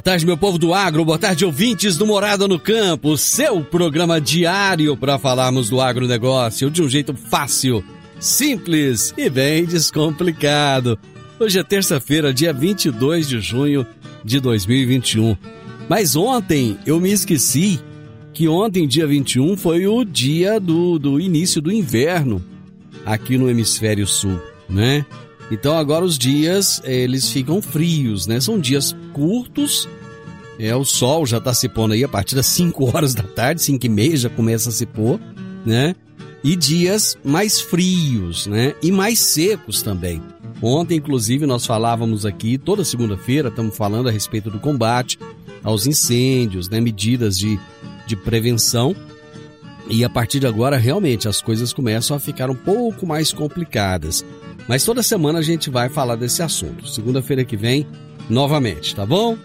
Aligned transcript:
Boa 0.00 0.12
tarde, 0.12 0.24
meu 0.24 0.36
povo 0.38 0.56
do 0.56 0.72
agro, 0.72 1.04
boa 1.04 1.18
tarde, 1.18 1.44
ouvintes 1.44 1.98
do 1.98 2.06
Morada 2.06 2.48
no 2.48 2.58
Campo, 2.58 3.18
seu 3.18 3.62
programa 3.62 4.18
diário 4.18 4.96
para 4.96 5.18
falarmos 5.18 5.68
do 5.68 5.78
agronegócio 5.78 6.70
de 6.70 6.82
um 6.82 6.88
jeito 6.88 7.14
fácil, 7.14 7.84
simples 8.18 9.12
e 9.14 9.28
bem 9.28 9.66
descomplicado. 9.66 10.98
Hoje 11.38 11.58
é 11.58 11.62
terça-feira, 11.62 12.32
dia 12.32 12.50
22 12.50 13.28
de 13.28 13.42
junho 13.42 13.86
de 14.24 14.40
2021. 14.40 15.36
Mas 15.86 16.16
ontem 16.16 16.78
eu 16.86 16.98
me 16.98 17.12
esqueci 17.12 17.78
que 18.32 18.48
ontem, 18.48 18.88
dia 18.88 19.06
21, 19.06 19.54
foi 19.54 19.86
o 19.86 20.02
dia 20.02 20.58
do, 20.58 20.98
do 20.98 21.20
início 21.20 21.60
do 21.60 21.70
inverno 21.70 22.42
aqui 23.04 23.36
no 23.36 23.50
hemisfério 23.50 24.06
sul, 24.06 24.40
né? 24.66 25.04
Então 25.50 25.76
agora 25.76 26.04
os 26.04 26.16
dias 26.16 26.80
eles 26.84 27.28
ficam 27.30 27.60
frios, 27.60 28.26
né? 28.26 28.40
São 28.40 28.58
dias 28.58 28.94
curtos. 29.12 29.88
É, 30.58 30.74
o 30.76 30.84
sol 30.84 31.26
já 31.26 31.38
está 31.38 31.54
se 31.54 31.68
pondo 31.68 31.94
aí 31.94 32.04
a 32.04 32.08
partir 32.08 32.34
das 32.34 32.46
5 32.46 32.84
horas 32.94 33.14
da 33.14 33.22
tarde, 33.22 33.62
5 33.62 33.84
e 33.84 33.88
meia 33.88 34.16
já 34.16 34.28
começa 34.28 34.68
a 34.68 34.72
se 34.72 34.86
pôr, 34.86 35.18
né? 35.64 35.94
E 36.44 36.56
dias 36.56 37.18
mais 37.24 37.60
frios, 37.60 38.46
né? 38.46 38.74
E 38.82 38.92
mais 38.92 39.18
secos 39.18 39.82
também. 39.82 40.22
Ontem, 40.62 40.96
inclusive, 40.98 41.46
nós 41.46 41.64
falávamos 41.64 42.26
aqui, 42.26 42.58
toda 42.58 42.84
segunda-feira, 42.84 43.48
estamos 43.48 43.76
falando 43.76 44.08
a 44.08 44.12
respeito 44.12 44.50
do 44.50 44.60
combate 44.60 45.18
aos 45.62 45.86
incêndios, 45.86 46.68
né? 46.68 46.80
Medidas 46.80 47.38
de, 47.38 47.58
de 48.06 48.16
prevenção. 48.16 48.94
E 49.88 50.04
a 50.04 50.08
partir 50.08 50.38
de 50.38 50.46
agora, 50.46 50.76
realmente, 50.76 51.26
as 51.26 51.40
coisas 51.40 51.72
começam 51.72 52.16
a 52.16 52.20
ficar 52.20 52.50
um 52.50 52.54
pouco 52.54 53.06
mais 53.06 53.32
complicadas. 53.32 54.24
Mas 54.68 54.84
toda 54.84 55.02
semana 55.02 55.40
a 55.40 55.42
gente 55.42 55.68
vai 55.70 55.88
falar 55.88 56.16
desse 56.16 56.42
assunto. 56.42 56.88
Segunda-feira 56.88 57.44
que 57.44 57.56
vem, 57.56 57.86
novamente, 58.28 58.94
tá 58.94 59.04
bom? 59.04 59.36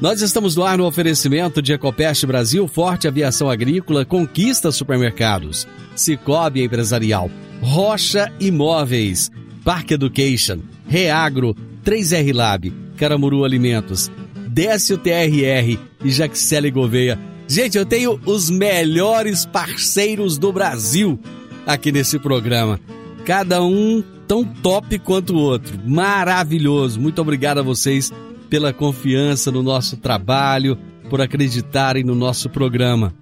Nós 0.00 0.22
estamos 0.22 0.54
no 0.54 0.62
ar 0.62 0.78
no 0.78 0.86
oferecimento 0.86 1.60
de 1.60 1.72
Ecopest 1.72 2.24
Brasil, 2.24 2.68
Forte 2.68 3.08
Aviação 3.08 3.50
Agrícola, 3.50 4.04
Conquista 4.04 4.70
Supermercados, 4.70 5.66
Cicobi 5.96 6.62
Empresarial, 6.62 7.28
Rocha 7.60 8.32
Imóveis, 8.38 9.30
Park 9.64 9.90
Education, 9.90 10.60
Reagro, 10.86 11.56
3R 11.84 12.32
Lab, 12.32 12.72
Caramuru 12.96 13.44
Alimentos, 13.44 14.08
Décio 14.48 14.98
TRR 14.98 15.78
e 16.04 16.10
Jaxele 16.10 16.70
Gouveia. 16.70 17.18
Gente, 17.48 17.76
eu 17.76 17.84
tenho 17.84 18.20
os 18.24 18.50
melhores 18.50 19.46
parceiros 19.46 20.38
do 20.38 20.52
Brasil 20.52 21.18
aqui 21.66 21.90
nesse 21.90 22.18
programa. 22.18 22.78
Cada 23.24 23.62
um 23.64 24.04
tão 24.28 24.44
top 24.44 24.98
quanto 24.98 25.34
o 25.34 25.40
outro. 25.40 25.80
Maravilhoso. 25.86 27.00
Muito 27.00 27.20
obrigado 27.20 27.58
a 27.58 27.62
vocês 27.62 28.12
pela 28.50 28.74
confiança 28.74 29.50
no 29.50 29.62
nosso 29.62 29.96
trabalho, 29.96 30.78
por 31.08 31.22
acreditarem 31.22 32.04
no 32.04 32.14
nosso 32.14 32.50
programa. 32.50 33.14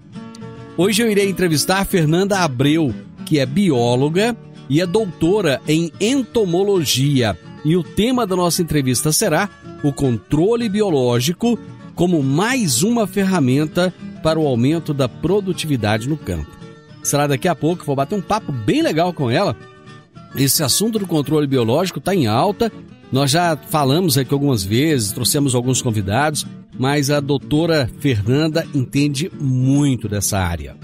Hoje 0.77 1.03
eu 1.03 1.11
irei 1.11 1.31
entrevistar 1.31 1.87
Fernanda 1.87 2.41
Abreu, 2.41 2.93
que 3.25 3.39
é 3.39 3.47
bióloga 3.47 4.37
e 4.69 4.81
é 4.81 4.87
doutora 4.87 5.61
em 5.67 5.93
entomologia. 6.01 7.39
E 7.65 7.77
o 7.77 7.85
tema 7.85 8.27
da 8.27 8.37
nossa 8.37 8.61
entrevista 8.61 9.13
será 9.13 9.49
o 9.83 9.93
controle 9.93 10.69
biológico 10.69 11.59
como 11.95 12.23
mais 12.23 12.83
uma 12.83 13.07
ferramenta 13.07 13.95
para 14.23 14.39
o 14.39 14.47
aumento 14.47 14.93
da 14.93 15.09
produtividade 15.09 16.09
no 16.09 16.17
campo. 16.17 16.51
Será 17.03 17.29
daqui 17.29 17.47
a 17.47 17.55
pouco, 17.55 17.85
vou 17.85 17.95
bater 17.95 18.17
um 18.17 18.21
papo 18.21 18.51
bem 18.51 18.83
legal 18.83 19.13
com 19.13 19.31
ela 19.31 19.57
esse 20.37 20.63
assunto 20.63 20.99
do 20.99 21.07
controle 21.07 21.47
biológico 21.47 21.99
está 21.99 22.15
em 22.15 22.27
alta. 22.27 22.71
Nós 23.11 23.31
já 23.31 23.57
falamos 23.57 24.19
aqui 24.19 24.33
algumas 24.33 24.65
vezes, 24.65 25.13
trouxemos 25.13 25.55
alguns 25.55 25.81
convidados, 25.81 26.47
mas 26.79 27.11
a 27.11 27.21
doutora 27.21 27.89
Fernanda 28.01 28.67
entende 28.75 29.31
muito 29.41 30.09
dessa 30.09 30.39
área. 30.39 30.77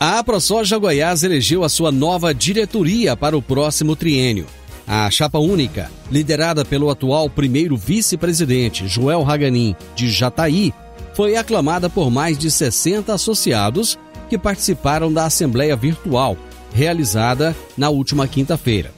A 0.00 0.24
ProSoja 0.24 0.76
Goiás 0.76 1.22
elegeu 1.22 1.62
a 1.62 1.68
sua 1.68 1.92
nova 1.92 2.34
diretoria 2.34 3.16
para 3.16 3.38
o 3.38 3.42
próximo 3.42 3.94
triênio. 3.94 4.46
A 4.88 5.08
chapa 5.08 5.38
única, 5.38 5.88
liderada 6.10 6.64
pelo 6.64 6.90
atual 6.90 7.30
primeiro 7.30 7.76
vice-presidente 7.76 8.88
Joel 8.88 9.24
Haganin 9.24 9.76
de 9.94 10.10
Jataí, 10.10 10.74
foi 11.18 11.34
aclamada 11.34 11.90
por 11.90 12.12
mais 12.12 12.38
de 12.38 12.48
60 12.48 13.12
associados 13.12 13.98
que 14.30 14.38
participaram 14.38 15.12
da 15.12 15.24
Assembleia 15.26 15.74
Virtual, 15.74 16.36
realizada 16.72 17.56
na 17.76 17.88
última 17.88 18.28
quinta-feira. 18.28 18.92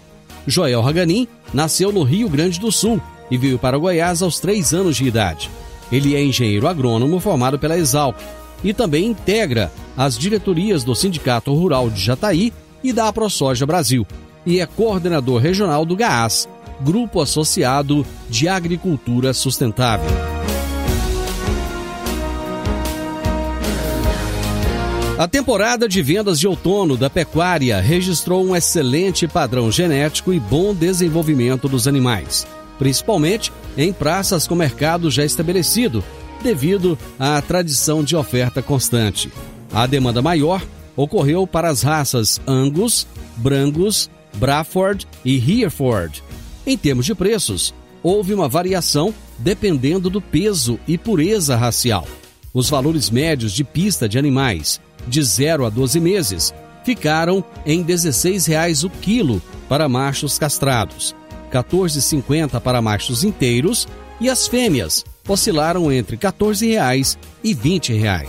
Joel 0.46 0.86
Haganin 0.86 1.26
nasceu 1.54 1.90
no 1.90 2.02
Rio 2.02 2.28
Grande 2.28 2.60
do 2.60 2.70
Sul 2.70 3.00
e 3.30 3.38
veio 3.38 3.58
para 3.58 3.78
Goiás 3.78 4.20
aos 4.20 4.38
três 4.38 4.74
anos 4.74 4.98
de 4.98 5.06
idade. 5.06 5.50
Ele 5.90 6.14
é 6.14 6.22
engenheiro 6.22 6.68
agrônomo 6.68 7.18
formado 7.20 7.58
pela 7.58 7.78
Exalc 7.78 8.18
e 8.62 8.74
também 8.74 9.06
integra 9.06 9.72
as 9.96 10.18
diretorias 10.18 10.84
do 10.84 10.94
Sindicato 10.94 11.54
Rural 11.54 11.88
de 11.88 12.02
Jataí 12.02 12.52
e 12.84 12.92
da 12.92 13.08
AproSoja 13.08 13.64
Brasil, 13.64 14.06
e 14.44 14.60
é 14.60 14.66
coordenador 14.66 15.40
regional 15.40 15.86
do 15.86 15.96
GAAS, 15.96 16.46
Grupo 16.82 17.22
Associado 17.22 18.04
de 18.28 18.46
Agricultura 18.46 19.32
Sustentável. 19.32 20.39
A 25.20 25.28
temporada 25.28 25.86
de 25.86 26.00
vendas 26.00 26.40
de 26.40 26.48
outono 26.48 26.96
da 26.96 27.10
pecuária 27.10 27.78
registrou 27.78 28.42
um 28.42 28.56
excelente 28.56 29.28
padrão 29.28 29.70
genético 29.70 30.32
e 30.32 30.40
bom 30.40 30.74
desenvolvimento 30.74 31.68
dos 31.68 31.86
animais, 31.86 32.46
principalmente 32.78 33.52
em 33.76 33.92
praças 33.92 34.48
com 34.48 34.54
mercado 34.54 35.10
já 35.10 35.22
estabelecido, 35.22 36.02
devido 36.42 36.98
à 37.18 37.38
tradição 37.42 38.02
de 38.02 38.16
oferta 38.16 38.62
constante. 38.62 39.30
A 39.70 39.86
demanda 39.86 40.22
maior 40.22 40.62
ocorreu 40.96 41.46
para 41.46 41.68
as 41.68 41.82
raças 41.82 42.40
Angus, 42.46 43.06
Brangus, 43.36 44.08
Braford 44.36 45.06
e 45.22 45.36
Hereford. 45.36 46.24
Em 46.66 46.78
termos 46.78 47.04
de 47.04 47.14
preços, 47.14 47.74
houve 48.02 48.32
uma 48.32 48.48
variação 48.48 49.12
dependendo 49.38 50.08
do 50.08 50.22
peso 50.22 50.80
e 50.88 50.96
pureza 50.96 51.56
racial. 51.56 52.06
Os 52.52 52.68
valores 52.68 53.10
médios 53.10 53.52
de 53.52 53.62
pista 53.62 54.08
de 54.08 54.18
animais 54.18 54.80
de 55.06 55.22
0 55.22 55.64
a 55.64 55.70
12 55.70 56.00
meses 56.00 56.52
ficaram 56.84 57.44
em 57.64 57.82
R$ 57.82 57.92
16,00 57.92 58.84
o 58.84 58.90
quilo 58.90 59.40
para 59.68 59.88
machos 59.88 60.36
castrados, 60.38 61.14
R$ 61.52 61.58
14,50 61.60 62.60
para 62.60 62.82
machos 62.82 63.22
inteiros 63.22 63.86
e 64.20 64.28
as 64.28 64.48
fêmeas 64.48 65.04
oscilaram 65.28 65.92
entre 65.92 66.16
R$ 66.16 66.22
14,00 66.22 67.16
e 67.44 67.52
R$ 67.52 67.60
20,00. 67.78 68.26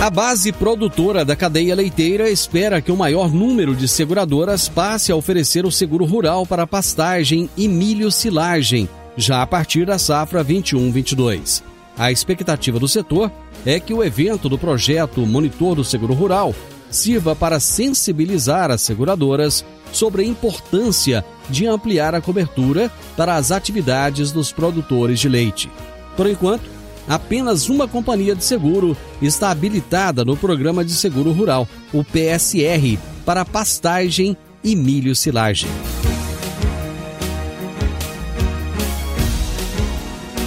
A 0.00 0.08
base 0.08 0.50
produtora 0.50 1.26
da 1.26 1.36
cadeia 1.36 1.74
leiteira 1.74 2.30
espera 2.30 2.80
que 2.80 2.90
o 2.90 2.96
maior 2.96 3.30
número 3.30 3.74
de 3.74 3.86
seguradoras 3.86 4.66
passe 4.66 5.12
a 5.12 5.16
oferecer 5.16 5.66
o 5.66 5.70
seguro 5.70 6.06
rural 6.06 6.46
para 6.46 6.66
pastagem 6.66 7.50
e 7.54 7.68
milho 7.68 8.10
silagem 8.10 8.88
já 9.16 9.42
a 9.42 9.46
partir 9.46 9.86
da 9.86 9.98
safra 9.98 10.44
21-22. 10.44 11.62
A 11.98 12.10
expectativa 12.10 12.78
do 12.78 12.88
setor 12.88 13.30
é 13.66 13.78
que 13.78 13.92
o 13.92 14.02
evento 14.02 14.48
do 14.48 14.56
projeto 14.56 15.26
Monitor 15.26 15.74
do 15.74 15.84
Seguro 15.84 16.14
Rural 16.14 16.54
sirva 16.90 17.36
para 17.36 17.60
sensibilizar 17.60 18.70
as 18.70 18.80
seguradoras 18.80 19.64
sobre 19.92 20.22
a 20.22 20.26
importância 20.26 21.24
de 21.48 21.66
ampliar 21.66 22.14
a 22.14 22.20
cobertura 22.20 22.90
para 23.16 23.36
as 23.36 23.50
atividades 23.50 24.32
dos 24.32 24.52
produtores 24.52 25.20
de 25.20 25.28
leite. 25.28 25.70
Por 26.16 26.26
enquanto, 26.26 26.64
apenas 27.08 27.68
uma 27.68 27.88
companhia 27.88 28.34
de 28.34 28.44
seguro 28.44 28.96
está 29.20 29.50
habilitada 29.50 30.24
no 30.24 30.36
Programa 30.36 30.84
de 30.84 30.92
Seguro 30.92 31.32
Rural, 31.32 31.68
o 31.92 32.04
PSR, 32.04 32.98
para 33.24 33.44
pastagem 33.44 34.36
e 34.62 34.76
milho 34.76 35.14
silagem. 35.14 35.70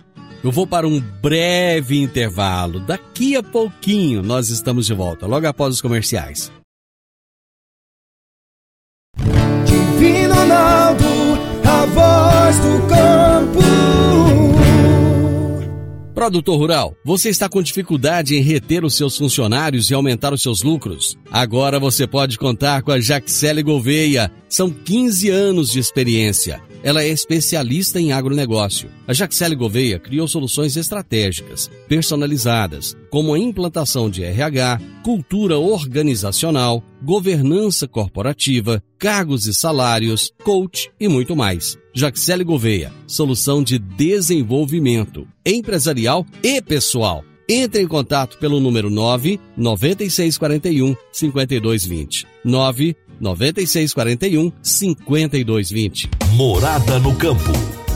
Eu 0.43 0.51
vou 0.51 0.65
para 0.65 0.87
um 0.87 0.99
breve 0.99 2.01
intervalo. 2.01 2.79
Daqui 2.79 3.35
a 3.35 3.43
pouquinho 3.43 4.23
nós 4.23 4.49
estamos 4.49 4.87
de 4.87 4.93
volta, 4.93 5.27
logo 5.27 5.45
após 5.45 5.75
os 5.75 5.81
comerciais. 5.81 6.51
Divino 9.65 10.33
Ronaldo, 10.33 11.05
a 11.63 11.85
voz 11.85 12.57
do 12.57 12.87
campo. 12.87 13.61
Produtor 16.15 16.57
Rural, 16.57 16.95
você 17.05 17.29
está 17.29 17.47
com 17.47 17.61
dificuldade 17.61 18.35
em 18.35 18.41
reter 18.41 18.83
os 18.83 18.95
seus 18.95 19.17
funcionários 19.17 19.89
e 19.89 19.93
aumentar 19.93 20.33
os 20.33 20.41
seus 20.41 20.61
lucros? 20.61 21.17
Agora 21.31 21.79
você 21.79 22.05
pode 22.05 22.37
contar 22.37 22.81
com 22.81 22.91
a 22.91 22.99
Jaxele 22.99 23.63
Gouveia. 23.63 24.31
São 24.49 24.69
15 24.69 25.29
anos 25.29 25.71
de 25.71 25.79
experiência 25.79 26.61
ela 26.83 27.03
é 27.03 27.07
especialista 27.07 27.99
em 27.99 28.11
agronegócio. 28.11 28.89
A 29.07 29.13
Jaxele 29.13 29.55
Gouveia 29.55 29.99
criou 29.99 30.27
soluções 30.27 30.75
estratégicas, 30.77 31.69
personalizadas, 31.87 32.95
como 33.09 33.33
a 33.33 33.39
implantação 33.39 34.09
de 34.09 34.23
RH, 34.23 34.79
cultura 35.03 35.57
organizacional, 35.57 36.83
governança 37.01 37.87
corporativa, 37.87 38.83
cargos 38.97 39.47
e 39.47 39.53
salários, 39.53 40.31
coach 40.43 40.91
e 40.99 41.07
muito 41.07 41.35
mais. 41.35 41.77
Jaxele 41.93 42.43
Gouveia, 42.43 42.91
solução 43.07 43.63
de 43.63 43.77
desenvolvimento 43.77 45.27
empresarial 45.45 46.25
e 46.43 46.61
pessoal. 46.61 47.23
Entre 47.49 47.81
em 47.81 47.87
contato 47.87 48.37
pelo 48.37 48.61
número 48.61 48.89
9 48.89 49.39
9641 49.57 50.95
5220. 51.11 52.25
9 52.45 52.95
9641 53.21 54.51
5220. 54.61 56.09
Morada 56.33 56.99
no 56.99 57.15
campo. 57.15 57.51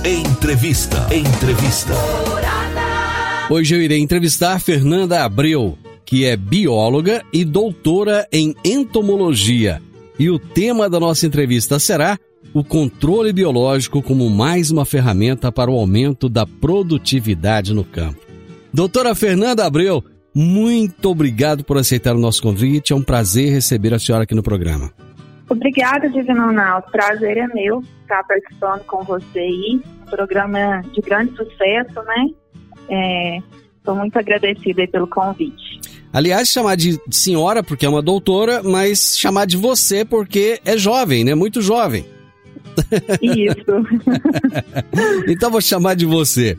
Entrevista. 0.06 1.08
Entrevista. 1.14 1.94
Morada. 2.30 2.56
Hoje 3.50 3.76
eu 3.76 3.82
irei 3.82 4.00
entrevistar 4.00 4.60
Fernanda 4.60 5.24
Abreu, 5.24 5.78
que 6.06 6.26
é 6.26 6.38
bióloga 6.38 7.24
e 7.34 7.44
doutora 7.44 8.28
em 8.32 8.56
entomologia. 8.64 9.82
E 10.18 10.30
o 10.30 10.40
tema 10.40 10.90
da 10.90 11.00
nossa 11.00 11.28
entrevista 11.28 11.78
será 11.78 12.18
o 12.54 12.64
controle 12.64 13.34
biológico 13.34 14.02
como 14.02 14.30
mais 14.30 14.72
uma 14.72 14.86
ferramenta 14.86 15.52
para 15.52 15.70
o 15.70 15.76
aumento 15.76 16.30
da 16.30 16.46
produtividade 16.46 17.74
no 17.74 17.84
campo. 17.84 18.22
Doutora 18.74 19.14
Fernanda 19.14 19.66
Abreu, 19.66 20.04
muito 20.34 21.10
obrigado 21.10 21.64
por 21.64 21.78
aceitar 21.78 22.16
o 22.16 22.20
nosso 22.20 22.42
convite. 22.42 22.94
É 22.94 22.96
um 22.96 23.02
prazer 23.02 23.52
receber 23.52 23.94
a 23.94 24.00
senhora 24.00 24.24
aqui 24.24 24.34
no 24.34 24.44
programa. 24.44 24.92
Obrigada, 25.50 26.10
Divino 26.10 26.48
Ronaldo. 26.48 26.88
Prazer 26.92 27.38
é 27.38 27.48
meu 27.48 27.84
estar 28.02 28.24
participando 28.24 28.84
com 28.86 29.04
você 29.04 29.40
aí. 29.40 29.82
Um 30.02 30.10
programa 30.10 30.82
de 30.94 31.02
grande 31.02 31.36
sucesso, 31.36 32.02
né? 32.04 33.42
Estou 33.78 33.96
é, 33.96 33.98
muito 33.98 34.18
agradecida 34.18 34.88
pelo 34.88 35.08
convite. 35.08 35.80
Aliás, 36.12 36.50
chamar 36.50 36.76
de 36.76 37.00
senhora 37.12 37.62
porque 37.62 37.86
é 37.86 37.90
uma 37.90 38.02
doutora, 38.02 38.64
mas 38.64 39.18
chamar 39.18 39.46
de 39.46 39.58
você 39.58 40.06
porque 40.06 40.60
é 40.66 40.78
jovem, 40.78 41.24
né? 41.24 41.36
Muito 41.36 41.62
jovem. 41.62 42.06
Isso. 43.22 43.86
então 45.28 45.52
vou 45.52 45.62
chamar 45.62 45.96
de 45.96 46.06
você. 46.06 46.58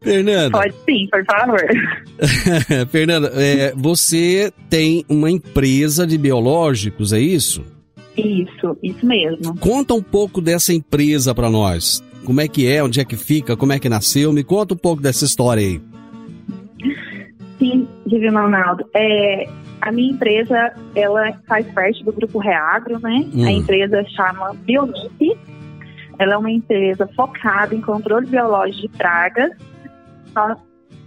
Fernanda. 0.00 0.58
Pode 0.58 0.74
sim, 0.84 1.08
por 1.10 1.24
favor. 1.24 1.60
Fernanda, 2.90 3.32
é, 3.34 3.72
você 3.74 4.52
tem 4.70 5.04
uma 5.08 5.30
empresa 5.30 6.06
de 6.06 6.16
biológicos, 6.16 7.12
é 7.12 7.18
isso? 7.18 7.64
Isso, 8.16 8.76
isso 8.82 9.04
mesmo. 9.06 9.58
Conta 9.58 9.94
um 9.94 10.02
pouco 10.02 10.40
dessa 10.40 10.72
empresa 10.72 11.34
para 11.34 11.50
nós. 11.50 12.02
como 12.24 12.40
é 12.40 12.48
que 12.48 12.66
é, 12.66 12.82
onde 12.82 13.00
é 13.00 13.04
que 13.04 13.16
fica, 13.16 13.56
como 13.56 13.72
é 13.72 13.78
que 13.78 13.88
nasceu. 13.88 14.32
Me 14.32 14.42
conta 14.42 14.74
um 14.74 14.78
pouco 14.78 15.00
dessa 15.00 15.24
história 15.24 15.62
aí. 15.62 15.80
Sim, 17.58 17.86
Divino 18.06 18.40
Ronaldo. 18.40 18.84
É, 18.94 19.48
a 19.80 19.92
minha 19.92 20.12
empresa, 20.12 20.72
ela 20.94 21.32
faz 21.46 21.66
parte 21.72 22.02
do 22.04 22.12
grupo 22.12 22.38
Reagro, 22.38 22.98
né? 22.98 23.24
Hum. 23.32 23.44
A 23.44 23.52
empresa 23.52 24.04
chama 24.08 24.54
Biomip. 24.64 25.38
Ela 26.18 26.34
é 26.34 26.36
uma 26.36 26.50
empresa 26.50 27.08
focada 27.14 27.74
em 27.74 27.80
controle 27.80 28.26
biológico 28.26 28.88
de 28.88 28.98
pragas. 28.98 29.52
Nós, 30.34 30.58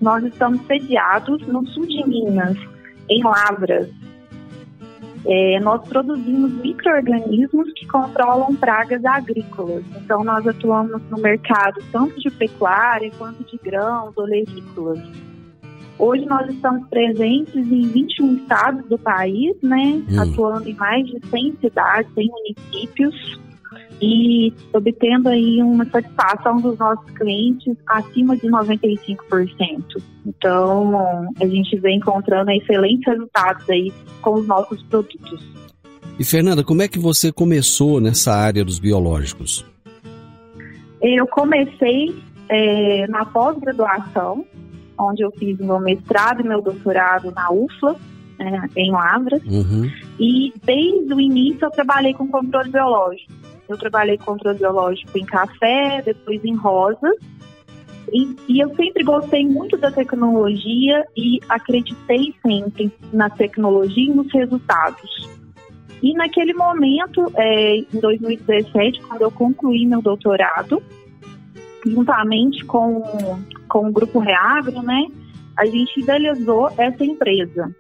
nós 0.01 0.23
estamos 0.23 0.65
sediados 0.67 1.45
no 1.47 1.65
sul 1.67 1.85
de 1.85 2.07
Minas, 2.07 2.57
em 3.09 3.23
Lavras. 3.23 3.89
É, 5.25 5.59
nós 5.59 5.85
produzimos 5.87 6.51
micro-organismos 6.53 7.71
que 7.73 7.85
controlam 7.87 8.55
pragas 8.55 9.03
agrícolas. 9.03 9.83
Então, 10.01 10.23
nós 10.23 10.47
atuamos 10.47 11.01
no 11.09 11.17
mercado 11.17 11.81
tanto 11.91 12.19
de 12.19 12.31
pecuária 12.31 13.11
quanto 13.17 13.43
de 13.43 13.57
grãos, 13.57 14.17
olerícolas. 14.17 14.99
Hoje 15.97 16.25
nós 16.25 16.49
estamos 16.49 16.87
presentes 16.87 17.55
em 17.55 17.81
21 17.81 18.35
estados 18.35 18.85
do 18.85 18.97
país, 18.97 19.55
né? 19.61 20.01
Hum. 20.09 20.19
Atuando 20.21 20.69
em 20.69 20.75
mais 20.75 21.05
de 21.05 21.19
100 21.27 21.57
cidades, 21.59 22.13
100 22.13 22.29
municípios 22.29 23.39
e 24.01 24.53
obtendo 24.73 25.29
aí 25.29 25.61
uma 25.61 25.85
satisfação 25.85 26.57
dos 26.57 26.77
nossos 26.77 27.09
clientes 27.11 27.75
acima 27.87 28.37
de 28.37 28.47
95%. 28.47 29.17
Então, 30.25 31.27
a 31.39 31.45
gente 31.45 31.77
vem 31.79 31.97
encontrando 31.97 32.51
excelentes 32.51 33.05
resultados 33.05 33.69
aí 33.69 33.91
com 34.21 34.35
os 34.35 34.47
nossos 34.47 34.81
produtos. 34.83 35.43
E 36.17 36.23
Fernanda, 36.23 36.63
como 36.63 36.81
é 36.81 36.87
que 36.87 36.99
você 36.99 37.31
começou 37.31 37.99
nessa 38.01 38.33
área 38.33 38.63
dos 38.63 38.79
biológicos? 38.79 39.65
Eu 41.01 41.25
comecei 41.27 42.13
é, 42.49 43.07
na 43.07 43.25
pós-graduação, 43.25 44.45
onde 44.99 45.23
eu 45.23 45.31
fiz 45.31 45.57
meu 45.59 45.79
mestrado 45.79 46.41
e 46.41 46.47
meu 46.47 46.61
doutorado 46.61 47.31
na 47.31 47.49
UFLA, 47.51 47.95
é, 48.37 48.81
em 48.81 48.91
Lavras, 48.91 49.41
Uhum. 49.45 49.89
e 50.19 50.53
desde 50.63 51.13
o 51.13 51.19
início 51.19 51.65
eu 51.65 51.71
trabalhei 51.71 52.13
com 52.13 52.27
controle 52.27 52.69
biológico. 52.69 53.31
Eu 53.69 53.77
trabalhei 53.77 54.17
com 54.17 54.25
controle 54.25 54.57
biológico 54.57 55.15
em 55.15 55.25
café, 55.25 56.01
depois 56.03 56.43
em 56.43 56.55
rosas, 56.55 57.15
e, 58.11 58.35
e 58.47 58.59
eu 58.59 58.75
sempre 58.75 59.03
gostei 59.03 59.45
muito 59.45 59.77
da 59.77 59.91
tecnologia 59.91 61.05
e 61.15 61.39
acreditei 61.47 62.33
sempre 62.41 62.91
na 63.13 63.29
tecnologia 63.29 64.11
e 64.11 64.15
nos 64.15 64.31
resultados. 64.33 65.29
E 66.01 66.13
naquele 66.13 66.53
momento, 66.53 67.31
é, 67.35 67.77
em 67.77 67.99
2017, 67.99 69.01
quando 69.01 69.21
eu 69.21 69.31
concluí 69.31 69.85
meu 69.85 70.01
doutorado, 70.01 70.81
juntamente 71.85 72.65
com, 72.65 73.03
com 73.67 73.89
o 73.89 73.91
Grupo 73.91 74.19
Reagro, 74.19 74.81
né, 74.81 75.05
a 75.57 75.65
gente 75.65 75.99
idealizou 75.99 76.71
essa 76.77 77.03
empresa. 77.03 77.75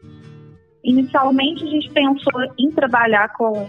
Inicialmente, 0.83 1.63
a 1.63 1.67
gente 1.67 1.89
pensou 1.89 2.43
em 2.57 2.69
trabalhar 2.71 3.33
com 3.33 3.67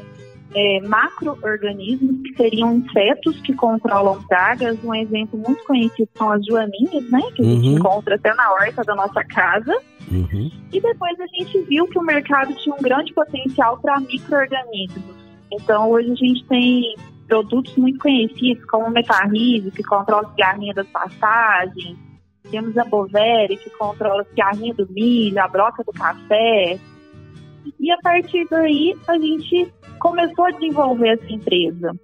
é, 0.55 0.81
macro-organismos, 0.81 2.23
que 2.23 2.35
seriam 2.37 2.75
insetos 2.77 3.41
que 3.41 3.55
controlam 3.55 4.23
pragas. 4.25 4.77
Um 4.85 4.95
exemplo 4.95 5.39
muito 5.39 5.63
conhecido 5.65 6.09
são 6.17 6.31
as 6.33 6.45
joaninhas, 6.45 7.11
né, 7.11 7.21
que 7.35 7.43
a 7.43 7.45
gente 7.45 7.69
Uhum. 7.69 7.77
encontra 7.77 8.15
até 8.17 8.35
na 8.35 8.53
horta 8.53 8.83
da 8.83 8.95
nossa 8.95 9.23
casa. 9.25 9.77
Uhum. 10.11 10.51
E 10.73 10.81
depois 10.81 11.21
a 11.21 11.27
gente 11.39 11.61
viu 11.63 11.87
que 11.87 11.99
o 11.99 12.03
mercado 12.03 12.55
tinha 12.57 12.75
um 12.75 12.83
grande 12.83 13.13
potencial 13.15 13.79
para 13.79 14.01
micro-organismos. 14.01 15.15
Então, 15.53 15.91
hoje 15.91 16.11
a 16.13 16.15
gente 16.15 16.45
tem 16.47 16.95
produtos 17.29 17.77
muito 17.77 17.99
conhecidos, 18.01 18.65
como 18.67 18.87
o 18.87 18.91
Metarrise, 18.91 19.71
que 19.71 19.83
controla 19.85 20.27
a 20.27 20.31
cigarrinha 20.31 20.75
das 20.75 20.87
passagens. 20.89 21.97
Temos 22.51 22.77
a 22.77 22.85
Bovere, 22.85 23.57
que 23.57 23.71
controla 23.71 24.23
a 24.23 24.25
cigarrinha 24.25 24.75
do 24.75 24.89
milho, 24.91 25.41
a 25.41 25.47
broca 25.47 25.85
do 25.85 25.93
café. 25.93 26.79
E 27.79 27.91
a 27.91 27.99
partir 27.99 28.47
daí, 28.51 28.97
a 29.09 29.19
gente 29.19 29.73
começou 29.99 30.47
a 30.47 30.51
desenvolver 30.51 31.09
essa 31.11 31.33
empresa. 31.33 31.95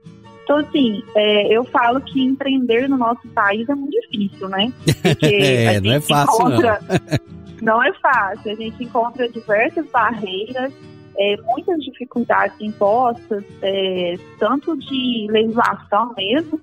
Então, 0.44 0.58
assim, 0.58 1.02
é, 1.16 1.52
eu 1.56 1.64
falo 1.64 2.00
que 2.00 2.22
empreender 2.22 2.88
no 2.88 2.96
nosso 2.96 3.26
país 3.28 3.68
é 3.68 3.74
muito 3.74 3.98
difícil, 4.00 4.48
né? 4.48 4.72
É, 5.22 5.80
não 5.80 5.92
é 5.92 6.00
fácil, 6.00 6.38
não. 6.38 6.48
encontra- 6.50 6.80
não 7.62 7.82
é 7.82 7.92
fácil. 7.94 8.52
A 8.52 8.54
gente 8.54 8.84
encontra 8.84 9.28
diversas 9.28 9.86
barreiras, 9.90 10.72
é, 11.18 11.36
muitas 11.42 11.78
dificuldades 11.82 12.60
impostas, 12.60 13.42
é, 13.62 14.16
tanto 14.38 14.76
de 14.76 15.26
legislação 15.30 16.14
mesmo, 16.16 16.60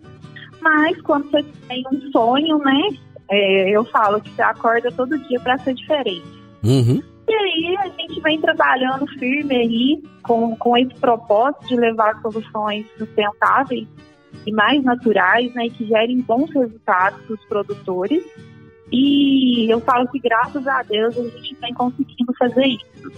mas 0.61 1.01
quando 1.01 1.29
você 1.29 1.43
tem 1.67 1.83
um 1.91 2.11
sonho, 2.11 2.57
né? 2.59 2.81
é, 3.29 3.69
eu 3.69 3.83
falo 3.85 4.21
que 4.21 4.29
você 4.29 4.41
acorda 4.41 4.91
todo 4.91 5.17
dia 5.27 5.39
para 5.39 5.57
ser 5.59 5.73
diferente. 5.73 6.23
Uhum. 6.63 7.01
E 7.27 7.33
aí 7.33 7.77
a 7.77 7.87
gente 7.89 8.19
vem 8.21 8.39
trabalhando 8.39 9.07
firme 9.17 9.55
aí 9.55 10.03
com, 10.23 10.55
com 10.57 10.77
esse 10.77 10.93
propósito 10.95 11.67
de 11.67 11.75
levar 11.75 12.21
soluções 12.21 12.85
sustentáveis 12.97 13.87
e 14.45 14.51
mais 14.51 14.83
naturais, 14.83 15.53
né, 15.53 15.69
que 15.69 15.85
gerem 15.85 16.21
bons 16.21 16.51
resultados 16.53 17.21
para 17.21 17.33
os 17.33 17.45
produtores. 17.45 18.23
E 18.91 19.71
eu 19.71 19.79
falo 19.81 20.07
que 20.09 20.19
graças 20.19 20.67
a 20.67 20.83
Deus 20.83 21.17
a 21.17 21.23
gente 21.23 21.55
vem 21.59 21.73
conseguindo 21.73 22.33
fazer 22.37 22.65
isso. 22.65 23.11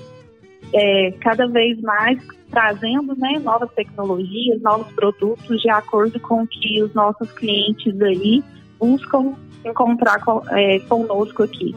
É, 0.73 1.11
cada 1.21 1.47
vez 1.47 1.79
mais 1.81 2.19
trazendo 2.49 3.15
né, 3.15 3.39
novas 3.39 3.71
tecnologias, 3.73 4.61
novos 4.61 4.91
produtos 4.93 5.61
de 5.61 5.69
acordo 5.69 6.19
com 6.19 6.43
o 6.43 6.47
que 6.47 6.81
os 6.81 6.93
nossos 6.93 7.31
clientes 7.31 7.99
aí 8.01 8.43
buscam 8.79 9.33
encontrar 9.63 10.23
com, 10.23 10.41
é, 10.49 10.79
conosco 10.79 11.43
aqui. 11.43 11.75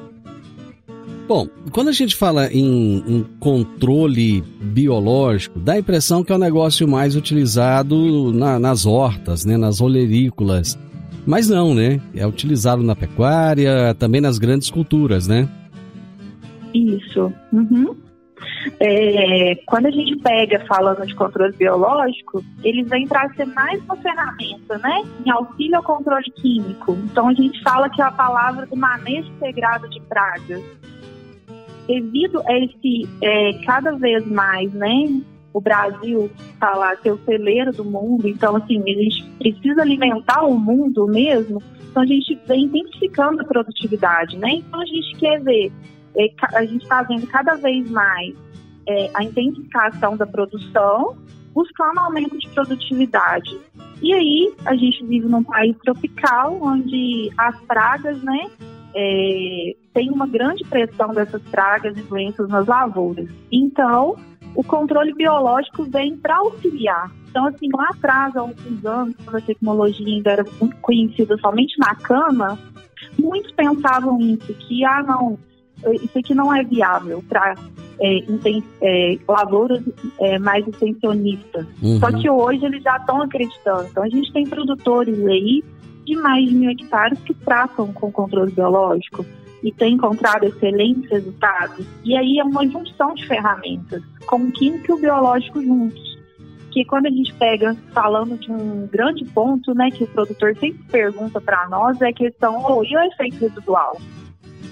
Bom, 1.27 1.47
quando 1.73 1.88
a 1.88 1.93
gente 1.93 2.17
fala 2.17 2.50
em, 2.50 3.05
em 3.07 3.27
controle 3.38 4.41
biológico, 4.61 5.59
dá 5.59 5.75
a 5.75 5.79
impressão 5.79 6.25
que 6.25 6.33
é 6.33 6.35
um 6.35 6.38
negócio 6.38 6.88
mais 6.88 7.15
utilizado 7.15 8.33
na- 8.33 8.59
nas 8.59 8.87
hortas, 8.87 9.45
né, 9.45 9.57
nas 9.59 9.81
olerícolas. 9.81 10.79
Mas 11.27 11.47
não, 11.47 11.75
né? 11.75 12.00
É 12.15 12.27
utilizado 12.27 12.83
na 12.83 12.97
pecuária, 12.97 13.95
também 13.99 14.21
nas 14.23 14.38
grandes 14.38 14.71
culturas, 14.71 15.29
né? 15.29 15.47
Isso. 16.73 17.31
Uhum. 17.53 17.95
É, 18.81 19.55
quando 19.67 19.87
a 19.87 19.91
gente 19.91 20.17
pega 20.17 20.65
falando 20.67 21.07
de 21.07 21.15
controle 21.15 21.55
biológico, 21.55 22.43
eles 22.62 22.88
vêm 22.88 23.07
para 23.07 23.29
ser 23.35 23.45
mais 23.47 23.83
uma 23.85 23.97
ferramenta, 23.97 24.79
né? 24.79 25.03
Em 25.25 25.31
auxílio 25.31 25.77
ao 25.77 25.83
controle 25.83 26.31
químico. 26.37 26.97
Então 27.05 27.29
a 27.29 27.35
gente 27.35 27.62
fala 27.62 27.91
que 27.91 28.00
é 28.00 28.05
a 28.05 28.11
palavra 28.11 28.67
do 28.67 28.77
manejo 28.77 29.29
integrado 29.33 29.88
de 29.91 30.00
pragas. 30.03 30.62
Devido 31.88 32.40
a 32.47 32.59
esse, 32.59 33.09
é, 33.21 33.52
cada 33.64 33.92
vez 33.97 34.25
mais, 34.26 34.73
né? 34.73 35.21
O 35.52 35.61
Brasil 35.61 36.30
está 36.52 36.75
lá, 36.76 36.95
ser 36.99 37.11
o 37.11 37.18
celeiro 37.25 37.73
do 37.73 37.85
mundo, 37.85 38.28
então 38.28 38.54
assim, 38.54 38.80
a 38.80 39.02
gente 39.02 39.25
precisa 39.38 39.83
alimentar 39.83 40.45
o 40.45 40.57
mundo 40.57 41.07
mesmo, 41.07 41.61
então 41.90 42.02
a 42.02 42.07
gente 42.07 42.38
vem 42.47 42.64
intensificando 42.64 43.40
a 43.40 43.45
produtividade, 43.45 44.37
né? 44.37 44.50
Então 44.52 44.80
a 44.80 44.85
gente 44.85 45.16
quer 45.16 45.42
ver 45.42 45.73
é, 46.16 46.33
a 46.54 46.64
gente 46.64 46.83
está 46.83 47.02
vendo 47.02 47.26
cada 47.28 47.54
vez 47.54 47.88
mais 47.90 48.35
é, 48.87 49.11
a 49.14 49.23
intensificação 49.23 50.16
da 50.16 50.26
produção, 50.26 51.16
buscando 51.52 51.99
aumento 51.99 52.37
de 52.38 52.49
produtividade. 52.49 53.59
E 54.02 54.12
aí, 54.12 54.54
a 54.64 54.75
gente 54.75 55.04
vive 55.04 55.26
num 55.26 55.42
país 55.42 55.76
tropical, 55.78 56.59
onde 56.61 57.30
as 57.37 57.61
pragas, 57.62 58.23
né, 58.23 58.50
é, 58.95 59.75
tem 59.92 60.11
uma 60.11 60.26
grande 60.26 60.64
pressão 60.64 61.12
dessas 61.12 61.42
pragas 61.42 61.97
e 61.97 62.02
doenças 62.02 62.49
nas 62.49 62.66
lavouras. 62.66 63.28
Então, 63.52 64.16
o 64.54 64.64
controle 64.64 65.12
biológico 65.14 65.85
vem 65.85 66.16
para 66.16 66.37
auxiliar. 66.38 67.11
Então, 67.30 67.47
assim, 67.47 67.68
lá 67.73 67.88
atrás, 67.90 68.37
há 68.37 68.40
alguns 68.40 68.85
anos, 68.85 69.14
quando 69.25 69.37
a 69.37 69.40
tecnologia 69.40 70.07
ainda 70.07 70.30
era 70.30 70.45
muito 70.61 70.76
conhecida 70.76 71.37
somente 71.38 71.78
na 71.78 71.95
cama, 71.95 72.59
muitos 73.18 73.52
pensavam 73.52 74.18
isso, 74.21 74.52
que, 74.54 74.85
ah, 74.85 75.02
não, 75.02 75.38
isso 75.95 76.18
aqui 76.18 76.35
não 76.35 76.54
é 76.54 76.64
viável 76.64 77.23
para 77.28 77.54
lavouras 79.28 79.83
é, 80.21 80.38
mais 80.38 80.66
extensionistas. 80.66 81.66
Uhum. 81.83 81.99
Só 81.99 82.12
que 82.12 82.30
hoje 82.30 82.64
eles 82.64 82.83
já 82.83 82.97
estão 82.97 83.23
acreditando. 83.23 83.88
Então 83.90 84.02
a 84.02 84.09
gente 84.09 84.33
tem 84.33 84.47
produtores 84.47 85.18
aí 85.26 85.62
de 86.09 86.17
mais 86.17 86.49
de 86.49 86.55
mil 86.55 86.71
hectares 86.71 87.19
que 87.21 87.35
tratam 87.35 87.93
com 87.93 88.11
controle 88.11 88.50
biológico 88.50 89.25
e 89.62 89.71
tem 89.73 89.95
encontrado 89.95 90.45
excelentes 90.45 91.11
resultados. 91.11 91.87
E 92.05 92.17
aí 92.17 92.38
é 92.38 92.45
uma 92.45 92.67
junção 92.67 93.15
de 93.15 93.27
ferramentas, 93.27 94.03
com 94.27 94.37
o 94.37 94.53
químico 94.53 94.93
e 94.93 94.95
o 94.95 94.99
biológico 94.99 95.61
juntos. 95.61 96.19
Que 96.71 96.85
quando 96.85 97.07
a 97.07 97.11
gente 97.11 97.35
pega 97.35 97.77
falando 97.93 98.38
de 98.38 98.50
um 98.50 98.87
grande 98.87 99.25
ponto, 99.27 99.75
né, 99.75 99.91
que 99.91 100.05
o 100.05 100.07
produtor 100.07 100.57
sempre 100.57 100.83
pergunta 100.91 101.41
para 101.41 101.69
nós, 101.69 102.00
é 102.00 102.09
a 102.09 102.12
questão, 102.12 102.65
oh, 102.67 102.83
e 102.85 102.97
o 102.97 103.00
efeito 103.00 103.38
residual? 103.41 104.00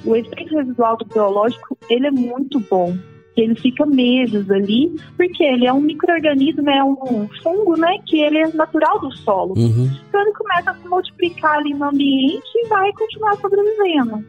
O 0.05 0.15
efeito 0.15 0.55
residual 0.55 0.97
do 0.97 1.05
biológico, 1.05 1.77
ele 1.91 2.07
é 2.07 2.11
muito 2.11 2.61
bom. 2.61 2.97
Ele 3.43 3.55
fica 3.55 3.85
meses 3.85 4.51
ali, 4.51 4.95
porque 5.17 5.45
ele 5.45 5.67
é 5.67 5.73
um 5.73 5.81
microorganismo, 5.81 6.69
é 6.71 6.83
um 6.83 7.29
fungo, 7.43 7.77
né, 7.77 7.99
que 8.07 8.21
ele 8.21 8.39
é 8.39 8.49
natural 8.49 8.99
do 9.01 9.15
solo. 9.19 9.55
Uhum. 9.57 9.91
Então 10.09 10.21
ele 10.23 10.33
começa 10.33 10.71
a 10.71 10.75
se 10.75 10.89
multiplicar 10.89 11.59
ali 11.59 11.75
no 11.75 11.85
ambiente 11.85 12.47
e 12.55 12.69
vai 12.69 12.93
continuar 12.93 13.37
sobrevivendo. 13.37 14.25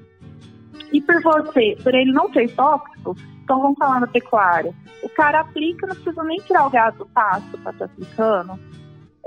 E 0.91 1.01
por 1.01 1.21
você, 1.21 1.75
por 1.83 1.93
ele 1.93 2.11
não 2.11 2.31
ser 2.31 2.49
tóxico, 2.53 3.15
então 3.43 3.61
vamos 3.61 3.77
falar 3.77 4.01
na 4.01 4.07
pecuária. 4.07 4.73
O 5.01 5.09
cara 5.09 5.39
aplica, 5.39 5.87
não 5.87 5.95
precisa 5.95 6.23
nem 6.23 6.37
tirar 6.39 6.67
o 6.67 6.69
gado 6.69 6.97
do 6.97 7.05
pasto 7.05 7.57
para 7.59 7.71
estar 7.71 7.87
tá 7.87 7.93
aplicando. 7.93 8.59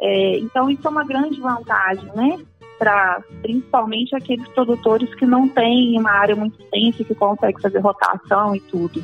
É, 0.00 0.38
então 0.38 0.70
isso 0.70 0.86
é 0.86 0.90
uma 0.90 1.04
grande 1.04 1.40
vantagem, 1.40 2.10
né? 2.14 2.38
Para 2.78 3.22
principalmente 3.42 4.14
aqueles 4.14 4.46
produtores 4.48 5.14
que 5.14 5.26
não 5.26 5.48
têm 5.48 5.98
uma 5.98 6.10
área 6.10 6.34
muito 6.34 6.60
extensa, 6.60 7.04
que 7.04 7.14
consegue 7.14 7.60
fazer 7.60 7.78
rotação 7.78 8.54
e 8.54 8.60
tudo. 8.60 9.02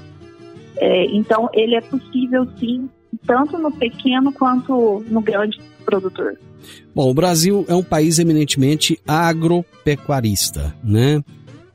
É, 0.79 1.07
então, 1.07 1.49
ele 1.53 1.75
é 1.75 1.81
possível 1.81 2.47
sim, 2.59 2.89
tanto 3.27 3.59
no 3.59 3.73
pequeno 3.73 4.33
quanto 4.33 5.05
no 5.09 5.21
grande 5.21 5.59
produtor. 5.85 6.39
Bom, 6.95 7.11
o 7.11 7.15
Brasil 7.15 7.65
é 7.69 7.75
um 7.75 7.83
país 7.83 8.19
eminentemente 8.19 8.99
agropecuarista, 9.07 10.75
né? 10.83 11.23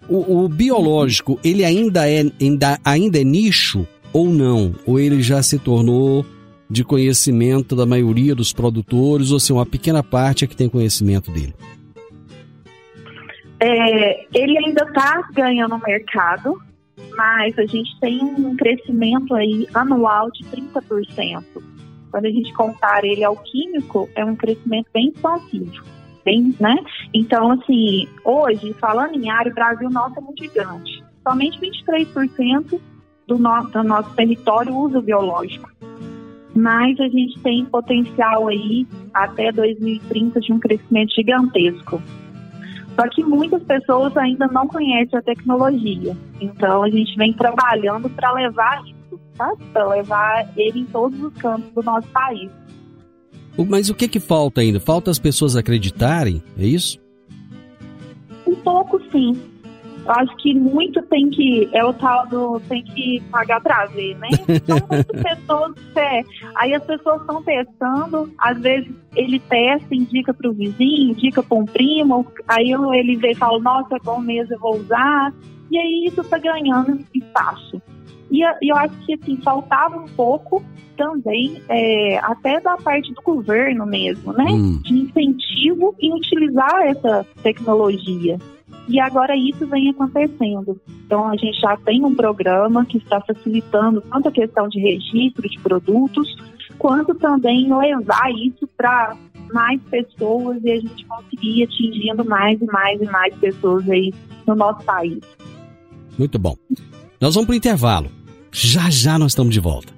O, 0.09 0.43
o 0.43 0.49
biológico, 0.49 1.39
ele 1.43 1.63
ainda 1.63 2.09
é, 2.09 2.25
ainda, 2.39 2.79
ainda 2.83 3.21
é 3.21 3.23
nicho 3.23 3.87
ou 4.11 4.29
não? 4.29 4.73
Ou 4.85 4.99
ele 4.99 5.21
já 5.21 5.41
se 5.41 5.57
tornou 5.57 6.25
de 6.69 6.83
conhecimento 6.83 7.75
da 7.75 7.85
maioria 7.85 8.33
dos 8.33 8.53
produtores, 8.53 9.31
ou 9.31 9.39
se 9.39 9.51
uma 9.51 9.65
pequena 9.65 10.01
parte 10.01 10.45
é 10.45 10.47
que 10.47 10.55
tem 10.55 10.69
conhecimento 10.69 11.29
dele? 11.29 11.53
É, 13.59 14.25
ele 14.33 14.57
ainda 14.57 14.83
está 14.85 15.21
ganhando 15.33 15.79
mercado, 15.85 16.59
mas 17.15 17.57
a 17.57 17.65
gente 17.65 17.99
tem 17.99 18.23
um 18.23 18.55
crescimento 18.55 19.33
aí 19.35 19.67
anual 19.73 20.31
de 20.31 20.43
30%. 20.45 21.43
Quando 22.09 22.25
a 22.25 22.29
gente 22.29 22.53
compara 22.53 23.05
ele 23.05 23.23
ao 23.23 23.37
químico, 23.37 24.09
é 24.15 24.25
um 24.25 24.35
crescimento 24.35 24.87
bem 24.93 25.09
expansivo. 25.09 25.83
Bem, 26.23 26.55
né? 26.59 26.77
Então, 27.13 27.51
assim, 27.51 28.07
hoje, 28.23 28.73
falando 28.79 29.15
em 29.15 29.29
área, 29.29 29.51
o 29.51 29.55
Brasil 29.55 29.89
nosso 29.89 30.19
é 30.19 30.21
muito 30.21 30.43
gigante. 30.43 31.03
Somente 31.23 31.59
23% 31.59 32.79
do, 33.27 33.37
no, 33.37 33.63
do 33.63 33.83
nosso 33.83 34.13
território 34.15 34.75
usa 34.75 35.01
biológico. 35.01 35.71
Mas 36.53 36.99
a 36.99 37.07
gente 37.07 37.39
tem 37.39 37.65
potencial 37.65 38.49
aí 38.49 38.85
até 39.13 39.51
2030 39.51 40.39
de 40.41 40.51
um 40.51 40.59
crescimento 40.59 41.13
gigantesco. 41.15 42.01
Só 42.95 43.07
que 43.09 43.23
muitas 43.23 43.63
pessoas 43.63 44.15
ainda 44.17 44.47
não 44.47 44.67
conhecem 44.67 45.17
a 45.17 45.21
tecnologia. 45.21 46.15
Então 46.39 46.83
a 46.83 46.89
gente 46.89 47.15
vem 47.15 47.33
trabalhando 47.33 48.09
para 48.09 48.31
levar 48.33 48.81
isso, 48.85 49.19
tá? 49.37 49.51
Para 49.71 49.87
levar 49.87 50.49
ele 50.57 50.79
em 50.79 50.85
todos 50.85 51.19
os 51.21 51.33
campos 51.35 51.71
do 51.73 51.83
nosso 51.83 52.07
país. 52.09 52.49
Mas 53.69 53.89
o 53.89 53.95
que 53.95 54.07
que 54.07 54.19
falta 54.19 54.61
ainda? 54.61 54.79
Falta 54.79 55.11
as 55.11 55.19
pessoas 55.19 55.55
acreditarem, 55.55 56.41
é 56.57 56.65
isso? 56.65 56.99
Um 58.47 58.55
pouco 58.55 59.01
sim. 59.11 59.50
Eu 60.05 60.11
acho 60.11 60.35
que 60.37 60.53
muito 60.53 61.01
tem 61.03 61.29
que. 61.29 61.69
É 61.73 61.83
o 61.83 61.93
tal 61.93 62.27
do. 62.27 62.59
tem 62.61 62.83
que 62.83 63.21
pagar 63.31 63.61
pra 63.61 63.85
ver, 63.87 64.17
né? 64.17 64.29
São 64.65 64.77
muitas 64.89 65.21
pessoas. 65.21 65.75
É, 65.95 66.23
aí 66.55 66.73
as 66.73 66.83
pessoas 66.83 67.21
estão 67.21 67.43
testando, 67.43 68.31
às 68.37 68.59
vezes 68.59 68.91
ele 69.15 69.39
testa, 69.39 69.93
indica 69.93 70.33
para 70.33 70.49
o 70.49 70.53
vizinho, 70.53 71.11
indica 71.11 71.43
para 71.43 71.57
um 71.57 71.65
primo, 71.65 72.25
aí 72.47 72.71
ele 72.71 73.17
vê 73.17 73.31
e 73.31 73.35
fala, 73.35 73.59
nossa, 73.59 73.95
é 73.95 73.99
bom 73.99 74.19
mesmo, 74.19 74.53
eu 74.55 74.59
vou 74.59 74.77
usar. 74.77 75.33
E 75.69 75.77
aí 75.77 76.05
isso 76.07 76.21
está 76.21 76.37
ganhando 76.37 76.99
espaço. 77.13 77.81
E 78.29 78.41
eu 78.61 78.75
acho 78.77 78.95
que 79.05 79.13
assim, 79.13 79.37
faltava 79.37 79.97
um 79.97 80.07
pouco 80.07 80.63
também, 80.95 81.61
é, 81.67 82.17
até 82.19 82.59
da 82.59 82.77
parte 82.77 83.13
do 83.13 83.21
governo 83.21 83.85
mesmo, 83.85 84.33
né? 84.33 84.45
Hum. 84.45 84.79
De 84.83 84.93
incentivo 84.93 85.95
em 85.99 86.13
utilizar 86.13 86.81
essa 86.83 87.25
tecnologia. 87.41 88.37
E 88.87 88.99
agora 88.99 89.35
isso 89.35 89.65
vem 89.67 89.89
acontecendo. 89.89 90.79
Então 91.05 91.27
a 91.27 91.35
gente 91.35 91.59
já 91.59 91.77
tem 91.77 92.03
um 92.03 92.15
programa 92.15 92.85
que 92.85 92.97
está 92.97 93.21
facilitando 93.21 94.01
tanto 94.01 94.29
a 94.29 94.31
questão 94.31 94.67
de 94.67 94.79
registro 94.79 95.47
de 95.47 95.59
produtos, 95.59 96.27
quanto 96.77 97.13
também 97.15 97.73
levar 97.73 98.31
isso 98.31 98.67
para 98.75 99.15
mais 99.53 99.81
pessoas 99.83 100.57
e 100.63 100.71
a 100.71 100.79
gente 100.79 101.05
conseguir 101.05 101.63
atingindo 101.63 102.25
mais 102.25 102.61
e 102.61 102.65
mais 102.65 103.01
e 103.01 103.05
mais 103.05 103.33
pessoas 103.35 103.87
aí 103.89 104.13
no 104.47 104.55
nosso 104.55 104.83
país. 104.85 105.19
Muito 106.17 106.39
bom. 106.39 106.55
Nós 107.19 107.35
vamos 107.35 107.45
para 107.47 107.53
o 107.53 107.57
intervalo. 107.57 108.09
Já 108.51 108.89
já 108.89 109.17
nós 109.17 109.31
estamos 109.31 109.53
de 109.53 109.59
volta. 109.59 109.93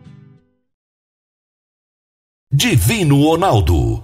Divino 2.51 3.19
Ronaldo, 3.23 4.03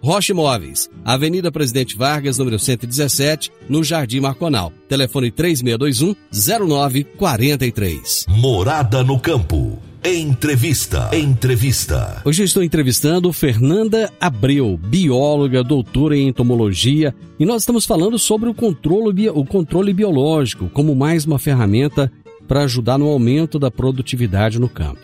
Rocha 0.00 0.32
Imóveis, 0.32 0.88
Avenida 1.04 1.50
Presidente 1.50 1.96
Vargas, 1.96 2.38
número 2.38 2.56
117, 2.58 3.50
no 3.68 3.82
Jardim 3.82 4.20
Marconal. 4.20 4.72
Telefone 4.88 5.32
3621-0943. 5.32 8.28
Morada 8.28 9.02
no 9.02 9.18
Campo. 9.18 9.82
Entrevista. 10.04 11.10
Entrevista. 11.12 12.22
Hoje 12.24 12.42
eu 12.42 12.46
estou 12.46 12.62
entrevistando 12.62 13.32
Fernanda 13.32 14.12
Abreu, 14.20 14.78
bióloga, 14.78 15.64
doutora 15.64 16.16
em 16.16 16.28
entomologia, 16.28 17.12
e 17.38 17.44
nós 17.44 17.62
estamos 17.62 17.84
falndo 17.84 18.16
sobre 18.16 18.48
o 18.48 18.54
controle, 18.54 19.28
o 19.28 19.44
controle 19.44 19.92
biológico 19.92 20.70
como 20.70 20.94
mais 20.94 21.24
uma 21.24 21.38
ferramenta 21.38 22.12
para 22.46 22.62
ajudar 22.62 22.96
no 22.96 23.08
aumento 23.08 23.58
da 23.58 23.72
produtividade 23.72 24.60
no 24.60 24.68
campo. 24.68 25.00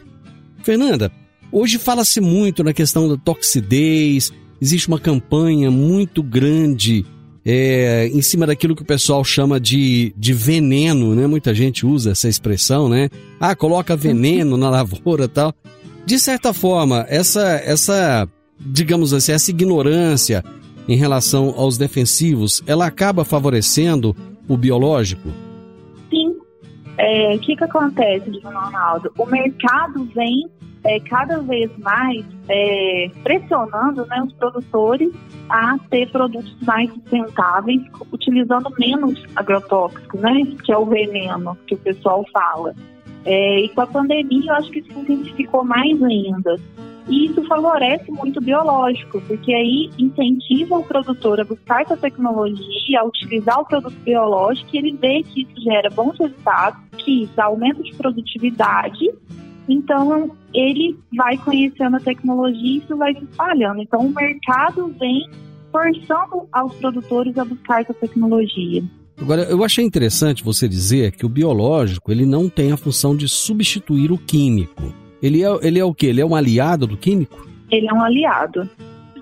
Fernanda, 0.63 1.11
hoje 1.51 1.77
fala-se 1.77 2.21
muito 2.21 2.63
na 2.63 2.73
questão 2.73 3.09
da 3.09 3.17
toxidez, 3.17 4.33
existe 4.65 4.89
uma 4.89 4.99
campanha 4.99 5.71
muito 5.71 6.23
grande 6.23 7.05
é, 7.45 8.07
em 8.07 8.23
cima 8.23 8.47
daquilo 8.47 8.75
que 8.75 8.81
o 8.81 8.87
pessoal 8.87 9.23
chama 9.23 9.61
de, 9.61 10.15
de 10.17 10.33
veneno, 10.33 11.15
né? 11.15 11.27
Muita 11.27 11.55
gente 11.55 11.85
usa 11.85 12.13
essa 12.13 12.31
expressão, 12.31 12.89
né? 12.89 13.11
Ah, 13.39 13.55
coloca 13.55 13.95
veneno 13.95 14.57
na 14.57 14.71
lavoura 14.71 15.29
tal. 15.29 15.53
De 16.07 16.19
certa 16.19 16.55
forma, 16.55 17.05
essa, 17.11 17.61
essa, 17.63 18.27
digamos 18.59 19.13
assim, 19.13 19.33
essa 19.33 19.51
ignorância 19.51 20.43
em 20.89 20.97
relação 20.97 21.53
aos 21.59 21.77
defensivos, 21.77 22.63
ela 22.67 22.87
acaba 22.87 23.23
favorecendo 23.23 24.17
o 24.49 24.57
biológico? 24.57 25.29
Sim. 26.09 26.35
É, 26.97 27.35
o 27.35 27.39
que, 27.39 27.55
que 27.55 27.65
acontece, 27.65 28.31
Ronaldo? 28.43 29.13
O 29.19 29.27
mercado 29.27 30.09
vem 30.15 30.49
é, 30.85 31.01
cada 31.01 31.41
vez 31.41 31.71
mais 31.79 32.25
é, 32.49 33.11
pressionando 33.23 34.05
né, 34.07 34.23
os 34.23 34.33
produtores 34.35 35.11
a 35.49 35.79
ter 35.91 36.11
produtos 36.11 36.57
mais 36.63 36.93
sustentáveis, 36.93 37.83
utilizando 38.13 38.71
menos 38.79 39.23
agrotóxicos, 39.35 40.21
né, 40.21 40.43
que 40.63 40.73
é 40.73 40.77
o 40.77 40.85
veneno 40.85 41.57
que 41.67 41.75
o 41.75 41.79
pessoal 41.79 42.25
fala. 42.33 42.75
É, 43.25 43.61
e 43.61 43.69
com 43.71 43.81
a 43.81 43.87
pandemia, 43.87 44.51
eu 44.51 44.55
acho 44.55 44.71
que 44.71 44.81
isso 44.81 44.99
intensificou 44.99 45.65
mais 45.65 46.03
ainda. 46.03 46.57
E 47.09 47.27
isso 47.27 47.43
favorece 47.45 48.11
muito 48.11 48.39
o 48.39 48.43
biológico, 48.43 49.21
porque 49.23 49.53
aí 49.53 49.91
incentiva 49.99 50.79
o 50.79 50.85
produtor 50.85 51.41
a 51.41 51.45
buscar 51.45 51.83
essa 51.83 51.97
tecnologia, 51.97 53.01
a 53.01 53.05
utilizar 53.05 53.61
o 53.61 53.67
produto 53.67 53.97
biológico, 54.01 54.71
e 54.73 54.79
ele 54.79 54.93
vê 54.93 55.23
que 55.23 55.43
isso 55.43 55.61
gera 55.63 55.91
bons 55.91 56.19
resultados, 56.19 56.81
que 56.97 57.25
isso 57.25 57.41
aumenta 57.41 57.83
de 57.83 57.95
produtividade 57.95 59.11
então, 59.69 60.31
ele 60.53 60.99
vai 61.17 61.37
conhecendo 61.39 61.97
a 61.97 62.01
tecnologia 62.01 62.61
e 62.63 62.79
isso 62.79 62.97
vai 62.97 63.15
se 63.15 63.25
espalhando. 63.25 63.81
Então, 63.81 64.01
o 64.01 64.15
mercado 64.15 64.95
vem 64.99 65.29
forçando 65.73 66.47
aos 66.53 66.75
produtores 66.77 67.37
a 67.39 67.45
buscar 67.45 67.81
essa 67.81 67.95
tecnologia. 67.95 68.83
Agora, 69.21 69.43
eu 69.43 69.65
achei 69.65 69.85
interessante 69.85 70.45
você 70.45 70.69
dizer 70.69 71.13
que 71.13 71.25
o 71.25 71.29
biológico 71.29 72.11
ele 72.13 72.27
não 72.27 72.49
tem 72.49 72.73
a 72.73 72.77
função 72.77 73.17
de 73.17 73.29
substituir 73.29 74.13
o 74.13 74.19
químico. 74.19 74.93
Ele 75.23 75.43
é, 75.43 75.49
ele 75.63 75.79
é 75.79 75.85
o 75.85 75.95
quê? 75.95 76.07
Ele 76.07 76.21
é 76.21 76.27
um 76.27 76.35
aliado 76.35 76.87
do 76.87 76.97
químico? 76.97 77.49
Ele 77.71 77.89
é 77.89 77.95
um 77.95 78.03
aliado. 78.03 78.69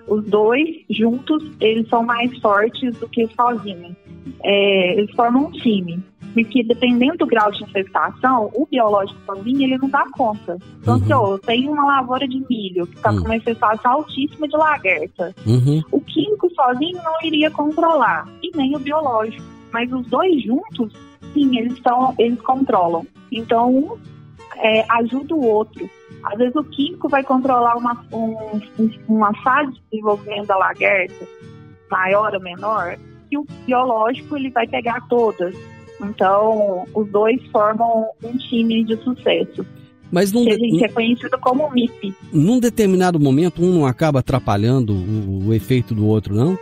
Os 0.09 0.25
dois 0.25 0.69
juntos, 0.91 1.45
eles 1.61 1.89
são 1.89 2.03
mais 2.03 2.37
fortes 2.39 2.97
do 2.99 3.09
que 3.09 3.29
sozinhos. 3.29 3.95
É, 4.43 4.99
eles 4.99 5.15
formam 5.15 5.47
um 5.47 5.53
time 5.53 6.03
porque 6.33 6.63
dependendo 6.63 7.19
do 7.19 7.27
grau 7.27 7.51
de 7.51 7.63
infestação, 7.63 8.51
o 8.55 8.67
biológico 8.67 9.19
sozinho 9.27 9.63
ele 9.63 9.79
não 9.79 9.89
dá 9.89 10.05
conta. 10.13 10.59
Então, 10.81 10.95
uhum. 10.95 11.05
se 11.05 11.11
eu 11.11 11.39
tenho 11.39 11.73
uma 11.73 11.85
lavoura 11.85 12.27
de 12.27 12.45
milho 12.49 12.87
que 12.87 12.97
está 12.97 13.11
uhum. 13.11 13.19
com 13.19 13.25
uma 13.27 13.37
infestação 13.37 13.93
altíssima 13.93 14.49
de 14.49 14.57
lagarta, 14.57 15.35
uhum. 15.47 15.83
o 15.91 16.01
químico 16.01 16.51
sozinho 16.55 16.99
não 17.03 17.15
iria 17.23 17.51
controlar. 17.51 18.27
E 18.43 18.57
nem 18.57 18.75
o 18.77 18.79
biológico. 18.79 19.43
Mas 19.73 19.93
os 19.93 20.07
dois 20.07 20.43
juntos, 20.43 20.93
sim, 21.33 21.59
eles, 21.59 21.75
estão, 21.75 22.15
eles 22.19 22.41
controlam. 22.41 23.07
Então, 23.31 23.75
um 23.75 23.99
é, 24.57 24.85
ajuda 24.89 25.35
o 25.35 25.45
outro. 25.45 25.89
Às 26.25 26.39
vezes 26.39 26.55
o 26.55 26.65
químico 26.65 27.09
vai 27.09 27.23
controlar 27.23 27.77
uma, 27.77 28.05
um, 28.13 28.61
uma 29.09 29.35
fase 29.43 29.73
de 29.73 29.83
desenvolvimento 29.91 30.47
da 30.47 30.57
lagarta, 30.57 31.27
maior 31.91 32.35
ou 32.35 32.41
menor, 32.41 32.97
e 33.31 33.39
o 33.39 33.47
biológico 33.67 34.37
ele 34.37 34.51
vai 34.51 34.67
pegar 34.67 35.01
todas. 35.09 35.55
Então, 36.03 36.85
os 36.95 37.09
dois 37.11 37.41
formam 37.51 38.07
um 38.23 38.37
time 38.37 38.85
de 38.85 38.97
sucesso. 39.03 39.65
Mas 40.11 40.31
num, 40.31 40.45
que 40.45 40.51
a 40.51 40.59
gente 40.59 40.85
é 40.85 40.89
conhecido 40.89 41.39
como 41.39 41.71
MIP. 41.71 42.15
Num 42.33 42.61
determinado 42.61 43.19
momento, 43.19 43.63
um 43.63 43.73
não 43.73 43.87
acaba 43.87 44.19
atrapalhando 44.19 44.93
o, 44.93 45.49
o 45.49 45.55
efeito 45.55 45.95
do 45.95 46.07
outro, 46.07 46.35
não? 46.35 46.59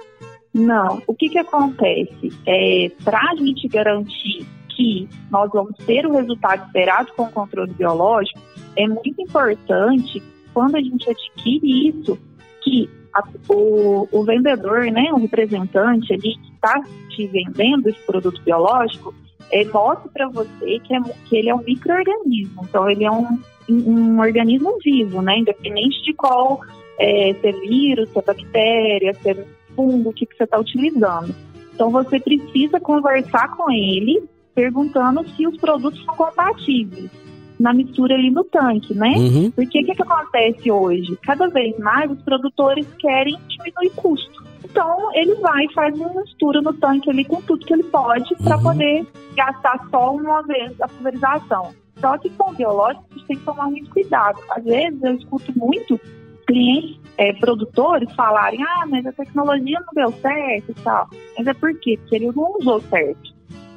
Não. 0.54 1.02
O 1.06 1.14
que, 1.14 1.28
que 1.28 1.38
acontece? 1.38 2.32
É, 2.46 2.90
Para 3.02 3.18
a 3.18 3.36
gente 3.36 3.66
garantir 3.66 4.46
que 4.68 5.08
nós 5.30 5.50
vamos 5.52 5.76
ter 5.84 6.06
o 6.06 6.12
resultado 6.12 6.64
esperado 6.66 7.12
com 7.16 7.24
o 7.24 7.30
controle 7.30 7.72
biológico, 7.72 8.40
é 8.76 8.86
muito 8.86 9.20
importante, 9.20 10.22
quando 10.54 10.76
a 10.76 10.80
gente 10.80 11.10
adquire 11.10 11.88
isso, 11.88 12.18
que 12.62 12.88
a, 13.14 13.22
o, 13.48 14.08
o, 14.12 14.24
vendedor, 14.24 14.84
né, 14.86 15.12
o 15.12 15.18
representante 15.18 16.12
ali 16.12 16.36
que 16.36 16.52
está 16.54 16.80
te 17.08 17.26
vendendo 17.26 17.88
esse 17.88 18.00
produto 18.06 18.40
biológico, 18.42 19.14
é, 19.52 19.64
mostre 19.66 20.08
para 20.10 20.28
você 20.28 20.78
que, 20.80 20.94
é, 20.94 21.00
que 21.26 21.36
ele 21.36 21.48
é 21.48 21.54
um 21.54 21.62
microorganismo. 21.62 22.62
Então, 22.68 22.88
ele 22.88 23.04
é 23.04 23.10
um, 23.10 23.38
um 23.68 24.20
organismo 24.20 24.78
vivo, 24.82 25.22
né, 25.22 25.38
independente 25.38 26.02
de 26.02 26.12
qual, 26.14 26.60
é, 26.98 27.34
se 27.34 27.46
é 27.46 27.52
vírus, 27.52 28.08
se 28.10 28.18
é 28.18 28.22
bactéria, 28.22 29.14
se 29.14 29.30
é 29.30 29.44
fungo, 29.74 30.10
o 30.10 30.12
que, 30.12 30.26
que 30.26 30.36
você 30.36 30.44
está 30.44 30.58
utilizando. 30.58 31.34
Então, 31.74 31.90
você 31.90 32.20
precisa 32.20 32.78
conversar 32.80 33.56
com 33.56 33.70
ele, 33.70 34.22
perguntando 34.54 35.26
se 35.30 35.46
os 35.46 35.56
produtos 35.56 36.04
são 36.04 36.14
compatíveis 36.14 37.10
na 37.58 37.74
mistura 37.74 38.14
ali 38.14 38.30
no 38.30 38.42
tanque, 38.44 38.94
né? 38.94 39.14
Uhum. 39.16 39.50
Porque 39.50 39.80
o 39.80 39.84
que, 39.84 39.94
que 39.94 40.02
acontece 40.02 40.70
hoje? 40.70 41.16
Cada 41.22 41.46
vez 41.48 41.78
mais 41.78 42.10
os 42.10 42.20
produtores 42.22 42.86
querem 42.98 43.36
diminuir 43.48 43.90
custo. 43.94 44.49
Então, 44.64 45.10
ele 45.14 45.34
vai 45.36 45.64
e 45.64 45.72
faz 45.72 45.94
uma 45.94 46.20
mistura 46.20 46.60
no 46.60 46.72
tanque 46.74 47.10
ali 47.10 47.24
com 47.24 47.40
tudo 47.42 47.64
que 47.64 47.72
ele 47.72 47.84
pode 47.84 48.34
para 48.36 48.56
uhum. 48.56 48.62
poder 48.62 49.06
gastar 49.34 49.80
só 49.90 50.14
uma 50.14 50.42
vez 50.42 50.80
a 50.80 50.88
pulverização. 50.88 51.72
Só 51.98 52.16
que 52.18 52.30
com 52.30 52.50
o 52.50 52.54
biológico, 52.54 53.04
a 53.10 53.14
gente 53.14 53.26
tem 53.26 53.36
que 53.36 53.44
tomar 53.44 53.66
muito 53.66 53.90
cuidado. 53.90 54.38
Às 54.50 54.64
vezes, 54.64 55.02
eu 55.02 55.14
escuto 55.14 55.58
muito 55.58 56.00
clientes, 56.46 56.98
é, 57.16 57.32
produtores 57.34 58.12
falarem, 58.14 58.62
ah, 58.62 58.86
mas 58.86 59.06
a 59.06 59.12
tecnologia 59.12 59.78
não 59.80 59.92
deu 59.94 60.12
certo 60.20 60.70
e 60.70 60.82
tal. 60.82 61.08
Mas 61.36 61.46
é 61.46 61.54
por 61.54 61.78
quê? 61.78 61.98
Porque 62.00 62.16
ele 62.16 62.32
não 62.34 62.56
usou 62.58 62.80
certo. 62.82 63.34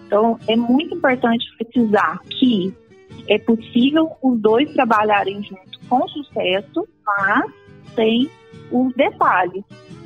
Então, 0.08 0.39
é 0.48 0.56
muito 0.56 0.96
importante 0.96 1.46
precisar 1.58 2.19
que 2.30 2.74
é 3.28 3.38
possível 3.38 4.12
os 4.22 4.39
dois 4.39 4.72
trabalharem 4.74 5.43
juntos 5.43 5.80
com 5.88 6.08
sucesso, 6.08 6.88
mas 7.06 7.52
tem 7.96 8.30
os 8.72 8.93
detalhes. 8.96 9.63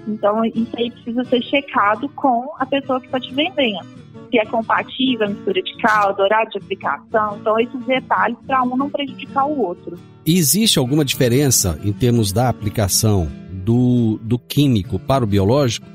Então, 0.07 0.43
isso 0.45 0.71
aí 0.77 0.89
precisa 0.89 1.23
ser 1.25 1.41
checado 1.43 2.07
com 2.09 2.49
a 2.57 2.65
pessoa 2.65 2.99
que 2.99 3.07
está 3.07 3.19
te 3.19 3.33
vendendo. 3.33 3.85
Se 4.31 4.39
é 4.39 4.45
compatível 4.45 5.25
a 5.25 5.29
mistura 5.29 5.61
de 5.61 5.77
caldo, 5.77 6.21
horário 6.21 6.49
de 6.51 6.57
aplicação. 6.57 7.37
Então, 7.39 7.59
esses 7.59 7.85
detalhes 7.85 8.37
para 8.45 8.63
um 8.63 8.75
não 8.75 8.89
prejudicar 8.89 9.45
o 9.45 9.59
outro. 9.59 9.97
E 10.25 10.37
existe 10.37 10.79
alguma 10.79 11.05
diferença 11.05 11.79
em 11.83 11.93
termos 11.93 12.31
da 12.31 12.49
aplicação 12.49 13.27
do, 13.51 14.19
do 14.21 14.39
químico 14.39 14.97
para 14.99 15.23
o 15.23 15.27
biológico? 15.27 15.87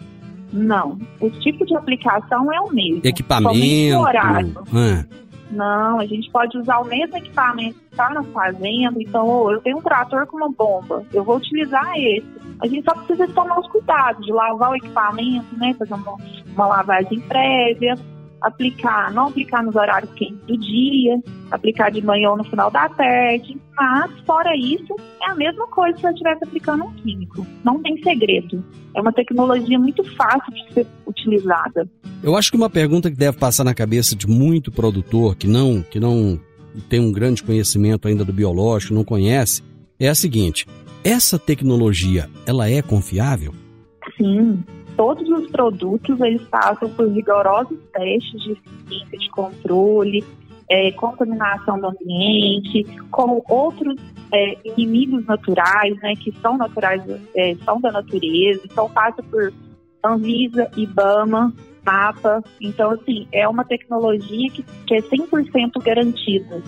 Não. 0.53 0.99
O 1.21 1.31
tipo 1.31 1.65
de 1.65 1.75
aplicação 1.75 2.53
é 2.53 2.61
o 2.61 2.71
mesmo. 2.71 3.01
Equipamento. 3.05 3.99
horário. 3.99 4.55
É. 4.75 5.22
Não, 5.53 6.01
a 6.01 6.07
gente 6.07 6.31
pode 6.31 6.57
usar 6.57 6.79
o 6.79 6.85
mesmo 6.87 7.17
equipamento 7.17 7.79
que 7.79 7.91
está 7.91 8.09
na 8.11 8.23
fazenda. 8.25 9.01
Então, 9.01 9.29
oh, 9.29 9.53
eu 9.53 9.61
tenho 9.61 9.79
um 9.79 9.83
trator 9.83 10.27
com 10.27 10.39
uma 10.39 10.51
bomba, 10.51 11.05
eu 11.13 11.23
vou 11.23 11.37
utilizar 11.37 11.93
esse. 11.97 12.27
A 12.61 12.67
gente 12.67 12.85
só 12.85 12.95
precisa 12.95 13.29
tomar 13.29 13.61
os 13.61 13.69
cuidados 13.69 14.25
de 14.25 14.33
lavar 14.33 14.71
o 14.71 14.77
equipamento, 14.77 15.55
né? 15.59 15.75
Fazer 15.79 15.95
uma, 15.95 16.17
uma 16.55 16.67
lavagem 16.67 17.21
prévia, 17.21 17.97
aplicar, 18.43 19.13
não 19.13 19.29
aplicar 19.29 19.63
nos 19.63 19.75
horários 19.77 20.13
quentes 20.15 20.39
do 20.47 20.57
dia, 20.57 21.21
aplicar 21.51 21.91
de 21.91 22.05
manhã 22.05 22.31
ou 22.31 22.37
no 22.37 22.45
final 22.45 22.71
da 22.71 22.89
tarde. 22.89 23.57
Mas, 23.75 24.11
fora 24.27 24.57
isso, 24.57 24.95
é 25.23 25.31
a 25.31 25.35
mesma 25.35 25.67
coisa 25.69 25.97
se 25.99 26.07
eu 26.07 26.11
estivesse 26.11 26.45
aplicando 26.45 26.85
um 26.85 26.93
químico. 26.95 27.47
Não 27.65 27.83
tem 27.83 28.03
segredo. 28.03 28.63
É 28.95 29.01
uma 29.01 29.13
tecnologia 29.13 29.79
muito 29.79 30.05
fácil 30.17 30.53
de 30.53 30.75
ser 30.75 30.87
utilizada. 31.07 31.89
Eu 32.23 32.37
acho 32.37 32.51
que 32.51 32.57
uma 32.57 32.71
pergunta 32.71 33.11
que 33.11 33.17
deve 33.17 33.39
passar 33.39 33.65
na 33.65 33.75
cabeça 33.75 34.15
de 34.15 34.29
muito 34.29 34.71
produtor 34.71 35.35
que 35.35 35.47
não, 35.47 35.83
que 35.83 35.99
não 35.99 36.39
tem 36.89 37.01
um 37.01 37.13
grande 37.13 37.43
conhecimento 37.43 38.07
ainda 38.07 38.25
do 38.25 38.33
biológico, 38.33 38.95
não 38.95 39.05
conhece, 39.05 39.63
é 39.99 40.09
a 40.09 40.15
seguinte: 40.15 40.67
essa 41.05 41.39
tecnologia, 41.39 42.29
ela 42.47 42.69
é 42.69 42.83
confiável? 42.83 43.53
Sim, 44.17 44.63
todos 44.97 45.29
os 45.29 45.51
produtos 45.51 46.21
eles 46.21 46.43
passam 46.43 46.89
por 46.91 47.09
rigorosos 47.09 47.79
testes 47.93 48.43
de 48.43 48.53
eficiência 48.53 49.19
de 49.19 49.31
controle, 49.31 50.25
é, 50.71 50.91
contaminação 50.93 51.79
do 51.79 51.89
ambiente, 51.89 52.85
com 53.11 53.43
outros 53.49 54.01
é, 54.33 54.57
inimigos 54.65 55.25
naturais, 55.27 55.95
né, 56.01 56.15
que 56.17 56.33
são 56.41 56.57
naturais, 56.57 57.03
é, 57.37 57.55
são 57.65 57.81
da 57.81 57.93
natureza, 57.93 58.63
então 58.65 58.89
passa 58.89 59.23
por 59.23 59.53
Anvisa, 60.05 60.71
IBAMA, 60.77 61.53
MAPA. 61.85 62.43
Então, 62.61 62.91
assim, 62.93 63.27
é 63.33 63.47
uma 63.47 63.65
tecnologia 63.65 64.51
que, 64.51 64.65
que 64.87 64.95
é 64.95 65.01
100% 65.01 65.83
garantida, 65.83 66.63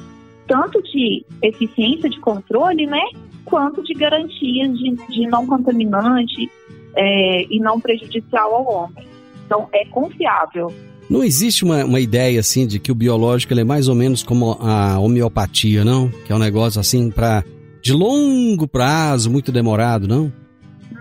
tanto 0.46 0.82
de 0.82 1.24
eficiência 1.42 2.10
de 2.10 2.20
controle, 2.20 2.86
né, 2.86 3.02
quanto 3.44 3.82
de 3.82 3.94
garantias 3.94 4.76
de, 4.78 4.90
de 5.08 5.26
não 5.26 5.46
contaminante 5.46 6.50
é, 6.96 7.42
e 7.44 7.58
não 7.60 7.80
prejudicial 7.80 8.54
ao 8.54 8.66
homem. 8.66 9.06
Então, 9.46 9.68
é 9.72 9.84
confiável. 9.86 10.72
Não 11.08 11.22
existe 11.22 11.64
uma, 11.64 11.84
uma 11.84 12.00
ideia 12.00 12.40
assim 12.40 12.66
de 12.66 12.78
que 12.78 12.90
o 12.90 12.94
biológico 12.94 13.52
é 13.52 13.64
mais 13.64 13.88
ou 13.88 13.94
menos 13.94 14.22
como 14.22 14.56
a 14.60 14.98
homeopatia, 14.98 15.84
não? 15.84 16.08
Que 16.08 16.32
é 16.32 16.34
um 16.34 16.38
negócio 16.38 16.80
assim 16.80 17.10
para 17.10 17.44
de 17.82 17.92
longo 17.92 18.66
prazo, 18.66 19.30
muito 19.30 19.52
demorado, 19.52 20.08
não? 20.08 20.32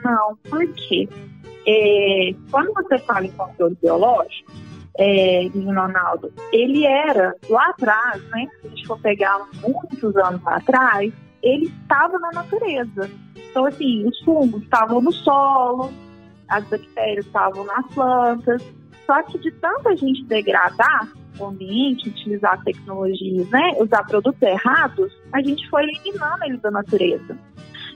Não, 0.03 0.37
por 0.49 0.67
quê? 0.73 1.07
É, 1.65 2.35
quando 2.51 2.73
você 2.73 2.97
fala 2.99 3.25
em 3.25 3.31
controle 3.31 3.77
biológico, 3.81 4.51
é, 4.97 5.47
Ronaldo, 5.55 6.31
ele 6.51 6.85
era 6.85 7.33
lá 7.49 7.69
atrás, 7.69 8.21
né? 8.29 8.47
Se 8.61 8.67
a 8.67 8.69
gente 8.69 8.85
for 8.85 8.99
pegar 8.99 9.47
muitos 9.61 10.15
anos 10.17 10.41
atrás, 10.45 11.11
ele 11.43 11.65
estava 11.65 12.17
na 12.17 12.31
natureza. 12.31 13.11
Então, 13.35 13.65
assim, 13.65 14.07
os 14.07 14.19
fungos 14.21 14.63
estavam 14.63 15.01
no 15.01 15.11
solo, 15.11 15.91
as 16.47 16.63
bactérias 16.65 17.25
estavam 17.25 17.65
nas 17.65 17.85
plantas. 17.93 18.63
Só 19.05 19.21
que 19.23 19.37
de 19.37 19.51
tanta 19.51 19.95
gente 19.97 20.23
degradar 20.23 21.11
o 21.37 21.45
ambiente, 21.45 22.09
utilizar 22.09 22.63
tecnologias, 22.63 23.49
né, 23.49 23.75
usar 23.79 24.03
produtos 24.03 24.41
errados, 24.41 25.11
a 25.31 25.41
gente 25.41 25.67
foi 25.69 25.83
eliminando 25.83 26.45
eles 26.45 26.61
da 26.61 26.71
natureza. 26.71 27.37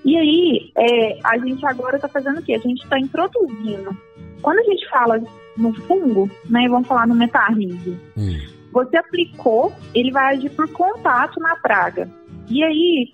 E 0.04 0.18
aí, 0.18 0.72
é, 0.76 1.20
a 1.24 1.38
gente 1.38 1.66
agora 1.66 1.96
está 1.96 2.08
fazendo 2.08 2.40
o 2.40 2.44
quê? 2.44 2.54
A 2.54 2.60
gente 2.60 2.84
está 2.84 3.00
introduzindo. 3.00 3.96
Quando 4.42 4.60
a 4.60 4.64
gente 4.64 4.90
fala 4.90 5.22
no 5.56 5.74
fungo, 5.74 6.30
né, 6.50 6.68
vamos 6.68 6.88
falar 6.88 7.08
no 7.08 7.16
metarrísio, 7.16 8.00
hum. 8.18 8.40
você 8.72 8.98
aplicou, 8.98 9.72
ele 9.94 10.12
vai 10.12 10.36
agir 10.36 10.50
por 10.52 10.72
contato 10.72 11.40
na 11.40 11.56
praga. 11.58 12.10
E 12.50 12.64
aí, 12.64 13.12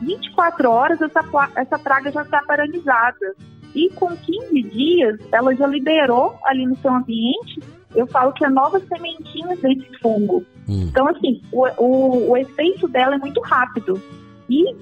24 0.00 0.70
horas, 0.70 1.00
essa, 1.00 1.20
essa 1.56 1.78
praga 1.78 2.10
já 2.10 2.22
está 2.22 2.42
paralisada. 2.42 3.34
E 3.74 3.88
com 3.90 4.16
15 4.16 4.62
dias, 4.62 5.20
ela 5.30 5.54
já 5.54 5.66
liberou 5.66 6.36
ali 6.44 6.66
no 6.66 6.76
seu 6.76 6.92
ambiente, 6.92 7.60
eu 7.94 8.06
falo 8.06 8.32
que 8.32 8.44
é 8.44 8.48
novas 8.48 8.86
sementinhas 8.88 9.58
desse 9.60 9.98
fungo. 10.00 10.44
Hum. 10.68 10.86
Então, 10.88 11.06
assim, 11.08 11.40
o, 11.52 11.66
o, 11.78 12.30
o 12.30 12.36
efeito 12.36 12.88
dela 12.88 13.14
é 13.14 13.18
muito 13.18 13.40
rápido. 13.40 14.00
E 14.48 14.74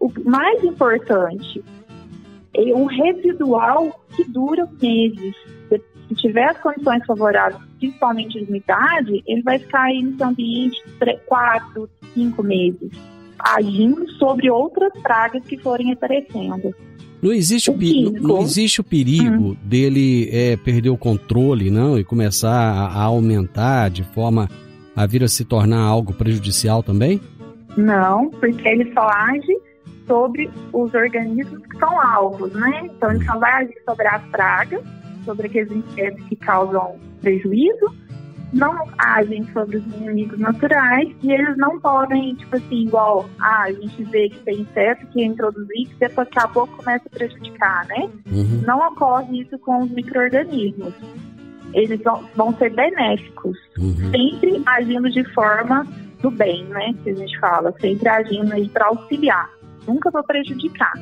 o 0.00 0.10
mais 0.24 0.62
importante, 0.64 1.62
é 2.54 2.74
um 2.74 2.84
residual 2.84 4.00
que 4.14 4.24
dura 4.24 4.68
meses. 4.80 5.34
Se 6.08 6.14
tiver 6.16 6.50
as 6.50 6.58
condições 6.58 7.04
favoráveis, 7.06 7.62
principalmente 7.78 8.38
de 8.38 8.44
umidade, 8.44 9.22
ele 9.26 9.42
vai 9.42 9.58
ficar 9.58 9.84
aí 9.84 10.02
no 10.02 10.16
seu 10.16 10.26
ambiente 10.26 10.82
4, 11.26 11.88
5 12.12 12.42
meses, 12.42 12.90
agindo 13.42 14.08
sobre 14.12 14.50
outras 14.50 14.92
pragas 15.02 15.44
que 15.44 15.58
forem 15.58 15.92
aparecendo. 15.92 16.74
Não 17.20 17.32
existe 17.32 17.70
o, 17.70 17.74
o 17.74 18.20
não 18.20 18.42
existe 18.42 18.80
o 18.80 18.84
perigo 18.84 19.50
hum. 19.50 19.56
dele 19.62 20.28
é, 20.32 20.56
perder 20.56 20.90
o 20.90 20.96
controle, 20.96 21.70
não, 21.70 21.98
e 21.98 22.04
começar 22.04 22.50
a, 22.50 22.86
a 22.86 23.02
aumentar 23.04 23.90
de 23.90 24.02
forma 24.02 24.48
a 24.94 25.06
vir 25.06 25.22
a 25.22 25.28
se 25.28 25.44
tornar 25.44 25.80
algo 25.80 26.12
prejudicial 26.12 26.82
também? 26.82 27.20
Não, 27.76 28.28
porque 28.28 28.68
ele 28.68 28.92
só 28.92 29.08
age 29.08 29.56
sobre 30.06 30.50
os 30.72 30.92
organismos 30.92 31.64
que 31.66 31.78
são 31.78 32.00
alvos, 32.00 32.52
né? 32.52 32.82
Então 32.84 33.10
ele 33.12 33.24
só 33.24 33.38
vai 33.38 33.64
agir 33.64 33.76
sobre 33.86 34.06
as 34.08 34.22
pragas 34.24 34.82
sobre 35.24 35.46
aqueles 35.46 35.70
insetos 35.70 36.24
que 36.28 36.36
causam 36.36 36.96
prejuízo, 37.20 37.86
não 38.52 38.86
agem 38.98 39.44
sobre 39.52 39.78
os 39.78 39.86
inimigos 39.86 40.38
naturais 40.38 41.08
e 41.22 41.32
eles 41.32 41.56
não 41.56 41.80
podem, 41.80 42.34
tipo 42.34 42.56
assim, 42.56 42.86
igual 42.86 43.28
ah, 43.40 43.62
a 43.64 43.72
gente 43.72 44.04
vê 44.04 44.28
que 44.28 44.38
tem 44.40 44.60
inseto 44.60 45.06
que 45.06 45.22
é 45.22 45.24
introduzir 45.24 45.88
que 45.88 45.94
depois 45.98 46.28
daqui 46.28 46.38
a 46.38 46.48
pouco 46.48 46.76
começa 46.76 47.04
a 47.06 47.16
prejudicar, 47.16 47.86
né? 47.86 48.10
Uhum. 48.30 48.62
Não 48.66 48.78
ocorre 48.88 49.40
isso 49.40 49.58
com 49.58 49.82
os 49.82 49.90
micro-organismos. 49.90 50.92
Eles 51.72 52.02
vão, 52.02 52.22
vão 52.36 52.54
ser 52.58 52.70
benéficos, 52.74 53.56
Uhum. 53.78 54.10
sempre 54.10 54.62
agindo 54.66 55.10
de 55.10 55.24
forma 55.32 55.86
do 56.20 56.30
bem, 56.30 56.64
né? 56.66 56.94
Que 57.02 57.10
a 57.10 57.14
gente 57.14 57.38
fala, 57.40 57.74
sempre 57.80 58.08
agindo 58.08 58.52
aí 58.52 58.68
para 58.68 58.86
auxiliar, 58.88 59.48
nunca 59.86 60.12
para 60.12 60.22
prejudicar. 60.22 60.92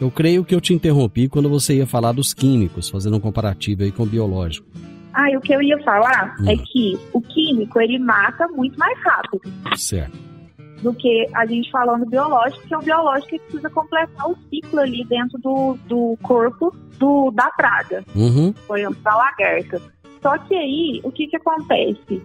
Eu 0.00 0.10
creio 0.10 0.44
que 0.44 0.54
eu 0.54 0.60
te 0.60 0.72
interrompi 0.72 1.28
quando 1.28 1.48
você 1.48 1.76
ia 1.76 1.86
falar 1.86 2.12
dos 2.12 2.32
químicos, 2.32 2.88
fazendo 2.88 3.18
um 3.18 3.20
comparativo 3.20 3.82
aí 3.82 3.92
com 3.92 4.02
o 4.02 4.06
biológico. 4.06 4.66
Ah, 5.14 5.26
o 5.36 5.40
que 5.40 5.52
eu 5.54 5.62
ia 5.62 5.78
falar 5.82 6.34
Hum. 6.40 6.48
é 6.50 6.56
que 6.56 6.98
o 7.12 7.20
químico 7.20 7.80
ele 7.80 7.98
mata 7.98 8.46
muito 8.48 8.78
mais 8.78 8.98
rápido 9.02 9.42
Certo. 9.76 10.16
do 10.82 10.92
que 10.94 11.26
a 11.34 11.44
gente 11.46 11.70
falando 11.70 12.06
biológico, 12.06 12.66
que 12.66 12.74
é 12.74 12.78
o 12.78 12.82
biológico 12.82 13.28
que 13.30 13.38
precisa 13.40 13.70
completar 13.70 14.26
o 14.30 14.36
ciclo 14.50 14.80
ali 14.80 15.04
dentro 15.04 15.38
do, 15.38 15.78
do 15.86 16.18
corpo 16.22 16.74
do, 16.98 17.30
da 17.32 17.50
praga, 17.50 18.02
Uhum. 18.14 18.52
por 18.66 18.78
exemplo, 18.78 18.96
da 19.02 19.14
lagarta. 19.16 19.80
Só 20.22 20.38
que 20.38 20.54
aí, 20.54 21.00
o 21.04 21.10
que 21.12 21.26
que 21.26 21.36
acontece? 21.36 22.22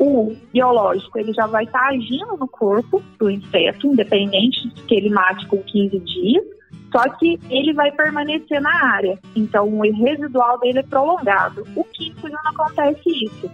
O 0.00 0.36
biológico, 0.52 1.18
ele 1.18 1.32
já 1.32 1.46
vai 1.46 1.64
estar 1.64 1.88
agindo 1.88 2.36
no 2.36 2.46
corpo 2.46 3.02
do 3.18 3.28
inseto, 3.30 3.86
independente 3.88 4.68
de 4.74 4.82
que 4.82 4.94
ele 4.94 5.10
mate 5.10 5.46
com 5.48 5.58
15 5.62 5.98
dias, 6.00 6.44
só 6.92 7.08
que 7.16 7.38
ele 7.50 7.72
vai 7.74 7.90
permanecer 7.92 8.60
na 8.60 8.84
área. 8.94 9.18
Então, 9.36 9.68
o 9.68 9.80
residual 10.04 10.58
dele 10.60 10.78
é 10.78 10.82
prolongado. 10.82 11.66
O 11.76 11.84
químico 11.84 12.28
já 12.28 12.38
não 12.44 12.50
acontece 12.52 13.02
isso. 13.24 13.50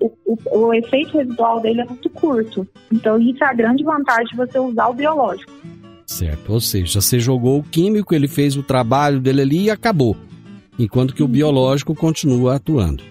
O, 0.00 0.10
o- 0.24 0.58
o 0.66 0.74
efeito 0.74 1.16
residual 1.18 1.60
dele 1.60 1.80
é 1.80 1.84
muito 1.84 2.08
curto. 2.10 2.66
Então, 2.92 3.20
isso 3.20 3.42
é 3.42 3.46
a 3.46 3.52
grande 3.54 3.82
vantagem 3.84 4.26
de 4.26 4.36
você 4.36 4.58
usar 4.58 4.88
o 4.88 4.94
biológico. 4.94 5.52
Certo. 6.06 6.52
Ou 6.52 6.60
seja, 6.60 7.00
você 7.00 7.18
jogou 7.18 7.58
o 7.58 7.62
químico, 7.62 8.14
ele 8.14 8.28
fez 8.28 8.56
o 8.56 8.62
trabalho 8.62 9.18
dele 9.20 9.42
ali 9.42 9.62
e 9.64 9.70
acabou. 9.70 10.16
Enquanto 10.78 11.14
que 11.14 11.22
o 11.22 11.28
biológico 11.28 11.94
continua 11.94 12.56
atuando. 12.56 13.02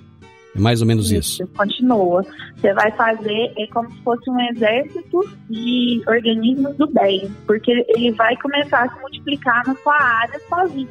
É 0.55 0.59
mais 0.59 0.81
ou 0.81 0.87
menos 0.87 1.11
isso. 1.11 1.47
Continua. 1.55 2.25
Você 2.57 2.73
vai 2.73 2.91
fazer, 2.91 3.53
é 3.57 3.67
como 3.67 3.89
se 3.91 4.01
fosse 4.01 4.29
um 4.29 4.39
exército 4.49 5.21
de 5.49 6.01
organismos 6.07 6.75
do 6.77 6.87
bem, 6.87 7.31
porque 7.45 7.71
ele 7.89 8.11
vai 8.11 8.35
começar 8.37 8.83
a 8.83 8.93
se 8.93 8.99
multiplicar 8.99 9.65
na 9.65 9.75
sua 9.75 9.95
área 9.95 10.39
sozinho, 10.49 10.89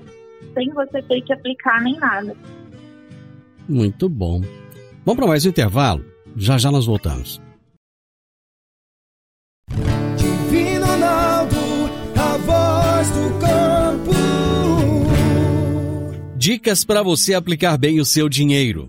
sem 0.55 0.70
você 0.70 1.03
ter 1.03 1.20
que 1.23 1.33
aplicar 1.33 1.83
nem 1.83 1.96
nada. 1.99 2.35
Muito 3.68 4.09
bom. 4.09 4.40
Vamos 5.05 5.18
para 5.18 5.27
mais 5.27 5.44
um 5.44 5.51
intervalo? 5.51 6.05
Já 6.37 6.59
já 6.59 6.70
nós 6.70 6.87
voltamos. 6.87 7.40
Divino 10.16 10.87
Ronaldo, 10.87 11.57
a 12.16 12.37
voz 12.38 13.11
do 13.11 13.38
campo. 13.38 14.11
Dicas 16.37 16.85
para 16.85 17.03
você 17.03 17.35
aplicar 17.35 17.77
bem 17.77 18.01
o 18.01 18.05
seu 18.05 18.29
dinheiro. 18.29 18.88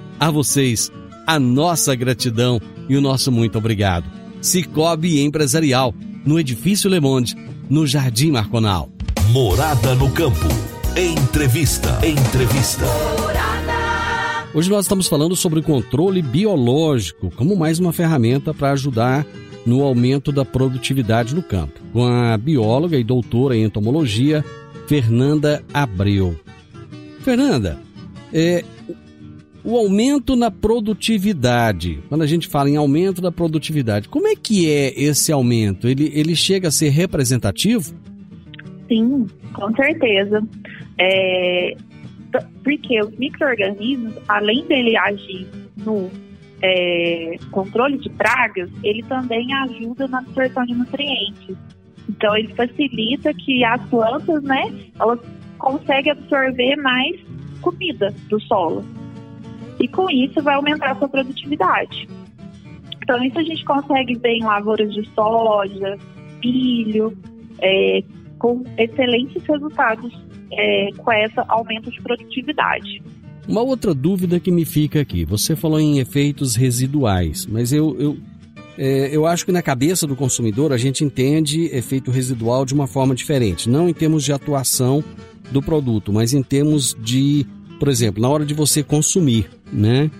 A 0.21 0.29
vocês, 0.29 0.91
a 1.25 1.39
nossa 1.39 1.95
gratidão 1.95 2.61
e 2.87 2.95
o 2.95 3.01
nosso 3.01 3.31
muito 3.31 3.57
obrigado. 3.57 4.05
Cicobi 4.39 5.19
Empresarial, 5.19 5.95
no 6.23 6.39
Edifício 6.39 6.87
Le 6.91 6.99
Monde, 6.99 7.35
no 7.67 7.87
Jardim 7.87 8.29
Marconal. 8.29 8.87
Morada 9.31 9.95
no 9.95 10.11
campo. 10.11 10.45
Entrevista. 10.95 11.99
Entrevista. 12.05 12.85
Hoje 14.53 14.69
nós 14.69 14.85
estamos 14.85 15.07
falando 15.07 15.35
sobre 15.35 15.59
o 15.59 15.63
controle 15.63 16.21
biológico 16.21 17.31
como 17.35 17.55
mais 17.55 17.79
uma 17.79 17.91
ferramenta 17.91 18.53
para 18.53 18.73
ajudar 18.73 19.25
no 19.65 19.81
aumento 19.81 20.31
da 20.31 20.45
produtividade 20.45 21.33
no 21.33 21.41
campo, 21.41 21.81
com 21.91 22.05
a 22.05 22.37
bióloga 22.37 22.95
e 22.95 23.03
doutora 23.03 23.57
em 23.57 23.63
entomologia 23.63 24.45
Fernanda 24.85 25.63
Abreu. 25.73 26.39
Fernanda, 27.21 27.79
é, 28.31 28.63
o 29.63 29.77
aumento 29.77 30.35
na 30.35 30.49
produtividade, 30.49 31.99
quando 32.09 32.23
a 32.23 32.27
gente 32.27 32.47
fala 32.47 32.69
em 32.69 32.77
aumento 32.77 33.21
da 33.21 33.31
produtividade, 33.31 34.09
como 34.09 34.27
é 34.27 34.35
que 34.35 34.69
é 34.69 34.99
esse 34.99 35.31
aumento? 35.31 35.87
Ele, 35.87 36.11
ele 36.13 36.35
chega 36.35 36.69
a 36.69 36.71
ser 36.71 36.89
representativo? 36.89 37.93
Sim, 38.87 39.27
com 39.53 39.73
certeza. 39.75 40.41
É, 40.97 41.75
porque 42.63 43.01
os 43.01 43.17
micro-organismos, 43.17 44.15
além 44.27 44.65
dele 44.65 44.97
agir 44.97 45.47
no 45.77 46.09
é, 46.61 47.37
controle 47.51 47.97
de 47.97 48.09
pragas, 48.09 48.69
ele 48.83 49.03
também 49.03 49.53
ajuda 49.53 50.07
na 50.07 50.19
absorção 50.19 50.65
de 50.65 50.73
nutrientes. 50.73 51.55
Então, 52.09 52.35
ele 52.35 52.53
facilita 52.53 53.33
que 53.33 53.63
as 53.63 53.81
plantas, 53.89 54.43
né, 54.43 54.73
elas 54.99 55.19
conseguem 55.57 56.11
absorver 56.11 56.75
mais 56.77 57.19
comida 57.61 58.13
do 58.27 58.39
solo. 58.41 58.83
E 59.81 59.87
com 59.87 60.09
isso 60.09 60.41
vai 60.41 60.55
aumentar 60.55 60.91
a 60.91 60.95
sua 60.95 61.09
produtividade. 61.09 62.07
Então, 63.01 63.23
isso 63.23 63.39
a 63.39 63.43
gente 63.43 63.65
consegue 63.65 64.15
ver 64.15 64.37
em 64.37 64.43
lavouras 64.43 64.93
de 64.93 65.07
soja, 65.09 65.97
milho, 66.43 67.17
é, 67.59 68.03
com 68.37 68.63
excelentes 68.77 69.43
resultados 69.43 70.13
é, 70.51 70.89
com 70.97 71.11
esse 71.11 71.39
aumento 71.47 71.89
de 71.89 72.01
produtividade. 72.01 73.01
Uma 73.47 73.61
outra 73.61 73.93
dúvida 73.93 74.39
que 74.39 74.51
me 74.51 74.65
fica 74.65 75.01
aqui, 75.01 75.25
você 75.25 75.55
falou 75.55 75.79
em 75.79 75.99
efeitos 75.99 76.55
residuais, 76.55 77.45
mas 77.47 77.73
eu, 77.73 77.99
eu, 77.99 78.17
é, 78.77 79.15
eu 79.15 79.25
acho 79.25 79.45
que 79.45 79.51
na 79.51 79.61
cabeça 79.61 80.05
do 80.05 80.15
consumidor 80.15 80.71
a 80.71 80.77
gente 80.77 81.03
entende 81.03 81.65
efeito 81.75 82.11
residual 82.11 82.65
de 82.65 82.73
uma 82.73 82.87
forma 82.87 83.15
diferente, 83.15 83.69
não 83.69 83.89
em 83.89 83.93
termos 83.93 84.23
de 84.23 84.31
atuação 84.31 85.03
do 85.51 85.61
produto, 85.61 86.13
mas 86.13 86.33
em 86.33 86.43
termos 86.43 86.95
de, 86.99 87.45
por 87.81 87.89
exemplo, 87.89 88.21
na 88.21 88.29
hora 88.29 88.45
de 88.45 88.53
você 88.53 88.83
consumir, 88.83 89.49
né? 89.73 90.11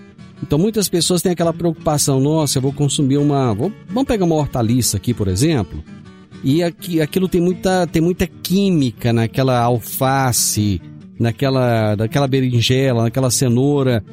Então 0.42 0.58
muitas 0.58 0.90
pessoas 0.90 1.22
têm 1.22 1.32
aquela 1.32 1.54
preocupação, 1.54 2.20
nossa, 2.20 2.58
eu 2.58 2.62
vou 2.64 2.74
consumir 2.74 3.18
uma, 3.18 3.54
vou- 3.54 3.72
vamos 3.88 4.08
pegar 4.08 4.26
uma 4.26 4.34
hortaliça 4.34 4.98
aqui, 4.98 5.14
por 5.14 5.28
exemplo, 5.28 5.84
e 6.44 6.64
aqui, 6.64 7.00
aquilo 7.00 7.28
tem 7.30 7.40
muita, 7.40 7.86
tem 7.86 8.02
muita 8.02 8.26
química 8.26 9.14
naquela 9.14 9.60
alface, 9.62 10.82
naquela, 11.20 11.96
naquela 11.96 12.28
berinjela, 12.28 13.04
naquela 13.04 13.30
cenoura. 13.30 14.04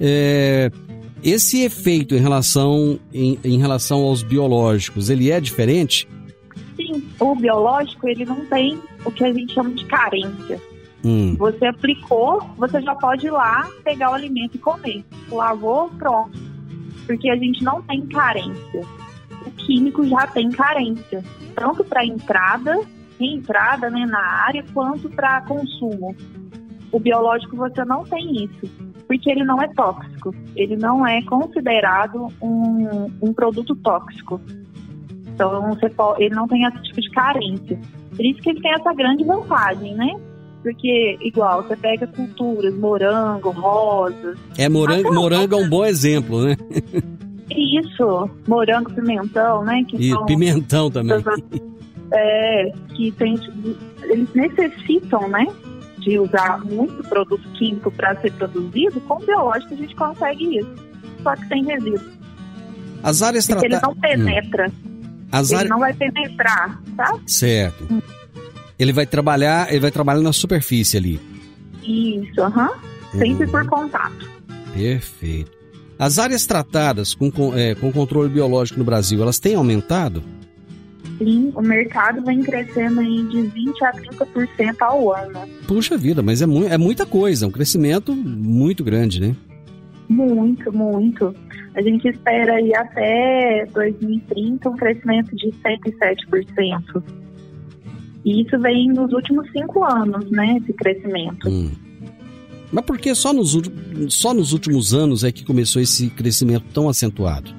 É, 0.00 0.70
esse 1.22 1.60
efeito 1.60 2.14
em 2.14 2.20
relação, 2.20 2.98
em, 3.12 3.38
em 3.44 3.58
relação 3.58 4.00
aos 4.00 4.22
biológicos, 4.22 5.10
ele 5.10 5.30
é 5.30 5.38
diferente? 5.42 6.08
Sim, 6.74 7.04
o 7.20 7.34
biológico 7.34 8.08
ele 8.08 8.24
não 8.24 8.46
tem 8.46 8.78
o 9.04 9.10
que 9.10 9.22
a 9.24 9.32
gente 9.34 9.52
chama 9.52 9.74
de 9.74 9.84
carência. 9.84 10.58
Hum, 11.04 11.36
Você 11.36 11.66
aplicou, 11.66 12.40
você 12.56 12.80
já 12.80 12.94
pode 12.94 13.26
ir 13.26 13.30
lá 13.30 13.68
pegar 13.84 14.10
o 14.10 14.14
alimento 14.14 14.56
e 14.56 14.58
comer. 14.58 15.04
Lavou, 15.30 15.90
pronto. 15.90 16.38
Porque 17.06 17.28
a 17.28 17.36
gente 17.36 17.62
não 17.62 17.82
tem 17.82 18.06
carência. 18.06 18.80
O 19.46 19.50
químico 19.50 20.06
já 20.06 20.26
tem 20.26 20.50
carência, 20.50 21.22
tanto 21.54 21.84
para 21.84 22.04
entrada, 22.04 22.80
entrada 23.20 23.90
né, 23.90 24.06
na 24.06 24.18
área, 24.18 24.64
quanto 24.72 25.10
para 25.10 25.42
consumo. 25.42 26.16
O 26.90 26.98
biológico 26.98 27.56
você 27.56 27.84
não 27.84 28.04
tem 28.04 28.44
isso, 28.44 28.70
porque 29.06 29.30
ele 29.30 29.44
não 29.44 29.60
é 29.60 29.68
tóxico. 29.68 30.34
Ele 30.56 30.76
não 30.76 31.06
é 31.06 31.20
considerado 31.22 32.28
um, 32.40 33.10
um 33.20 33.34
produto 33.34 33.76
tóxico. 33.76 34.40
Então 35.26 35.76
pode, 35.96 36.22
ele 36.22 36.34
não 36.34 36.46
tem 36.46 36.64
esse 36.64 36.82
tipo 36.84 37.00
de 37.00 37.10
carência. 37.10 37.78
Por 38.16 38.24
isso 38.24 38.40
que 38.40 38.50
ele 38.50 38.60
tem 38.62 38.72
essa 38.72 38.94
grande 38.94 39.24
vantagem, 39.24 39.94
né? 39.94 40.14
Porque, 40.64 41.18
igual, 41.20 41.62
você 41.62 41.76
pega 41.76 42.06
culturas, 42.06 42.74
morango, 42.74 43.50
rosas. 43.50 44.38
é 44.56 44.66
morango, 44.66 45.12
morango 45.12 45.54
é 45.54 45.58
um 45.58 45.68
bom 45.68 45.84
exemplo, 45.84 46.42
né? 46.42 46.56
Isso, 47.50 48.30
morango, 48.48 48.90
pimentão, 48.94 49.62
né? 49.62 49.84
Que 49.86 49.96
E 49.98 50.08
são 50.08 50.24
pimentão 50.24 50.90
também. 50.90 51.22
é, 52.12 52.72
que 52.94 53.12
tem, 53.12 53.38
eles 54.04 54.32
necessitam, 54.34 55.28
né? 55.28 55.46
de 55.98 56.18
usar 56.18 56.62
muito 56.64 57.02
produto 57.08 57.48
químico 57.54 57.90
para 57.90 58.14
ser 58.20 58.30
produzido, 58.32 59.00
com 59.02 59.18
biológico 59.20 59.72
a 59.74 59.76
gente 59.76 59.94
consegue 59.96 60.58
isso. 60.58 60.74
Só 61.22 61.34
que 61.34 61.46
sem 61.48 61.64
resíduo. 61.64 62.12
As 63.02 63.22
áreas 63.22 63.46
Porque 63.46 63.66
ele 63.66 63.78
tratadas. 63.78 63.96
não 63.96 64.00
penetra. 64.02 64.72
As 65.32 65.50
ele 65.50 65.56
áreas... 65.56 65.70
não 65.70 65.78
vai 65.78 65.94
penetrar, 65.94 66.78
tá? 66.96 67.18
Certo. 67.26 67.86
Ele 68.78 68.92
vai 68.92 69.06
trabalhar, 69.06 69.70
ele 69.70 69.80
vai 69.80 69.90
trabalhar 69.90 70.20
na 70.20 70.32
superfície 70.32 70.96
ali. 70.96 71.20
Isso, 71.82 72.40
aham. 72.40 72.70
Sempre 73.12 73.44
Uhum. 73.46 73.50
por 73.52 73.66
contato. 73.66 74.28
Perfeito. 74.74 75.52
As 75.98 76.18
áreas 76.18 76.44
tratadas 76.46 77.14
com, 77.14 77.30
com, 77.30 77.56
é, 77.56 77.74
com 77.76 77.92
controle 77.92 78.28
biológico 78.28 78.78
no 78.78 78.84
Brasil, 78.84 79.22
elas 79.22 79.38
têm 79.38 79.54
aumentado? 79.54 80.22
Sim, 81.18 81.52
o 81.54 81.62
mercado 81.62 82.24
vem 82.24 82.42
crescendo 82.42 82.98
aí 82.98 83.22
de 83.28 83.42
20 83.42 83.84
a 83.84 83.92
30% 83.92 84.74
ao 84.80 85.14
ano. 85.14 85.38
Puxa 85.68 85.96
vida, 85.96 86.20
mas 86.22 86.42
é, 86.42 86.46
mu 86.46 86.66
é 86.66 86.76
muita 86.76 87.06
coisa, 87.06 87.46
um 87.46 87.50
crescimento 87.52 88.12
muito 88.16 88.82
grande, 88.82 89.20
né? 89.20 89.36
Muito, 90.08 90.72
muito. 90.76 91.32
A 91.76 91.80
gente 91.82 92.08
espera 92.08 92.54
aí 92.54 92.74
até 92.74 93.64
2030 93.72 94.68
um 94.68 94.76
crescimento 94.76 95.34
de 95.36 95.50
107%. 95.52 97.02
E 98.24 98.42
isso 98.42 98.58
vem 98.58 98.88
nos 98.88 99.12
últimos 99.12 99.50
cinco 99.52 99.84
anos, 99.84 100.30
né? 100.30 100.58
Esse 100.62 100.72
crescimento. 100.72 101.48
Hum. 101.48 101.70
Mas 102.72 102.84
por 102.84 102.98
que 102.98 103.14
só 103.14 103.32
nos, 103.32 103.56
só 104.08 104.32
nos 104.34 104.52
últimos 104.52 104.92
anos 104.94 105.22
é 105.22 105.30
que 105.30 105.44
começou 105.44 105.80
esse 105.80 106.08
crescimento 106.10 106.64
tão 106.72 106.88
acentuado? 106.88 107.50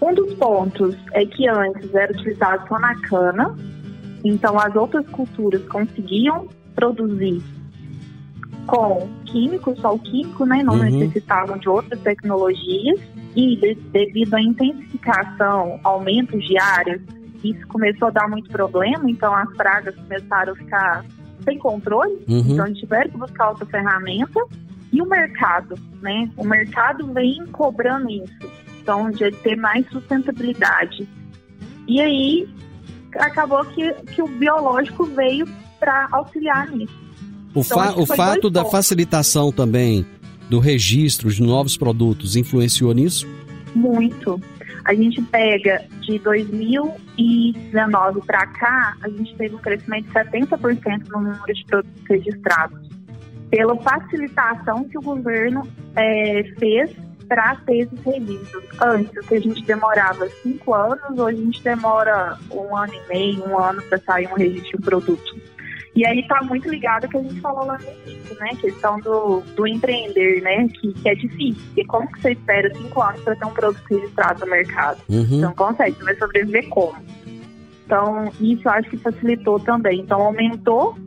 Um 0.00 0.14
dos 0.14 0.32
pontos 0.34 0.94
é 1.12 1.24
que 1.26 1.48
antes 1.48 1.92
era 1.94 2.12
utilizado 2.12 2.66
só 2.68 2.78
na 2.78 2.94
cana, 3.02 3.54
então 4.24 4.58
as 4.58 4.74
outras 4.76 5.06
culturas 5.08 5.62
conseguiam 5.68 6.48
produzir 6.74 7.42
com 8.66 9.08
químico, 9.26 9.74
só 9.80 9.94
o 9.94 9.98
químico, 9.98 10.44
né? 10.44 10.62
Não 10.62 10.74
Uhum. 10.74 10.82
necessitavam 10.84 11.58
de 11.58 11.68
outras 11.68 12.00
tecnologias 12.00 12.98
e 13.34 13.56
de- 13.56 13.74
devido 13.92 14.34
à 14.34 14.40
intensificação, 14.42 15.78
aumentos 15.84 16.44
de 16.44 16.58
áreas, 16.58 17.00
isso 17.50 17.66
começou 17.68 18.08
a 18.08 18.10
dar 18.10 18.28
muito 18.28 18.50
problema, 18.50 19.10
então 19.10 19.34
as 19.34 19.52
pragas 19.56 19.94
começaram 19.94 20.52
a 20.52 20.56
ficar 20.56 21.04
sem 21.44 21.58
controle, 21.58 22.14
Uhum. 22.28 22.44
então 22.48 22.64
a 22.64 22.68
gente 22.68 22.80
tiveram 22.80 23.10
que 23.10 23.16
buscar 23.18 23.50
outra 23.50 23.66
ferramenta 23.66 24.40
e 24.92 25.00
o 25.02 25.06
mercado, 25.08 25.74
né? 26.00 26.30
O 26.36 26.44
mercado 26.46 27.12
vem 27.12 27.44
cobrando 27.52 28.08
isso, 28.10 28.50
então 28.80 29.10
de 29.10 29.30
ter 29.30 29.56
mais 29.56 29.86
sustentabilidade. 29.90 31.06
E 31.86 32.00
aí 32.00 32.48
acabou 33.18 33.64
que, 33.66 33.92
que 34.14 34.22
o 34.22 34.26
biológico 34.28 35.04
veio 35.04 35.46
para 35.78 36.08
auxiliar 36.12 36.70
nisso. 36.70 36.94
O, 37.54 37.60
Então, 37.60 37.78
fa- 37.78 37.94
o 38.00 38.06
fato 38.06 38.50
da 38.50 38.60
pontos. 38.60 38.72
facilitação 38.72 39.50
também 39.52 40.04
do 40.50 40.58
registro 40.58 41.30
de 41.30 41.42
novos 41.42 41.76
produtos 41.76 42.36
influenciou 42.36 42.92
nisso? 42.92 43.26
Muito. 43.74 44.40
A 44.86 44.94
gente 44.94 45.20
pega 45.20 45.84
de 46.02 46.16
2019 46.20 48.20
para 48.24 48.46
cá, 48.46 48.96
a 49.02 49.08
gente 49.08 49.34
teve 49.34 49.56
um 49.56 49.58
crescimento 49.58 50.06
de 50.06 50.12
70% 50.12 51.08
no 51.08 51.22
número 51.22 51.52
de 51.52 51.64
produtos 51.64 52.02
registrados, 52.08 52.88
pela 53.50 53.76
facilitação 53.82 54.84
que 54.84 54.96
o 54.96 55.02
governo 55.02 55.66
eh, 55.96 56.44
fez 56.60 56.94
para 57.26 57.56
ter 57.66 57.78
esses 57.78 58.00
registros. 58.04 58.64
Antes, 58.80 59.26
que 59.26 59.34
a 59.34 59.40
gente 59.40 59.64
demorava 59.64 60.28
cinco 60.40 60.72
anos, 60.72 61.18
hoje 61.18 61.40
a 61.40 61.44
gente 61.44 61.64
demora 61.64 62.38
um 62.52 62.76
ano 62.76 62.92
e 62.94 63.08
meio, 63.08 63.44
um 63.44 63.58
ano 63.58 63.82
para 63.82 63.98
sair 63.98 64.28
um 64.28 64.34
registro 64.34 64.70
de 64.70 64.76
um 64.76 64.80
produto. 64.82 65.55
E 65.96 66.04
aí 66.04 66.20
está 66.20 66.42
muito 66.42 66.68
ligado 66.68 67.04
ao 67.04 67.10
que 67.10 67.16
a 67.16 67.22
gente 67.22 67.40
falou 67.40 67.64
lá 67.64 67.78
no 67.78 68.10
início, 68.10 68.36
né? 68.38 68.50
Questão 68.60 69.00
do, 69.00 69.40
do 69.56 69.66
empreender, 69.66 70.42
né? 70.42 70.68
Que, 70.68 70.92
que 70.92 71.08
é 71.08 71.14
difícil. 71.14 71.62
Porque 71.68 71.84
como 71.86 72.12
que 72.12 72.20
você 72.20 72.32
espera 72.32 72.70
cinco 72.74 73.00
anos 73.00 73.22
para 73.22 73.34
ter 73.34 73.46
um 73.46 73.54
produto 73.54 73.82
registrado 73.88 74.40
no 74.40 74.50
mercado? 74.50 75.00
Uhum. 75.08 75.24
Você 75.24 75.40
não 75.40 75.54
consegue, 75.54 75.96
você 75.96 76.04
vai 76.04 76.16
sobreviver 76.16 76.68
como? 76.68 76.96
Então, 77.86 78.30
isso 78.38 78.68
eu 78.68 78.72
acho 78.72 78.90
que 78.90 78.98
facilitou 78.98 79.58
também. 79.58 80.00
Então, 80.00 80.20
aumentou 80.20 80.98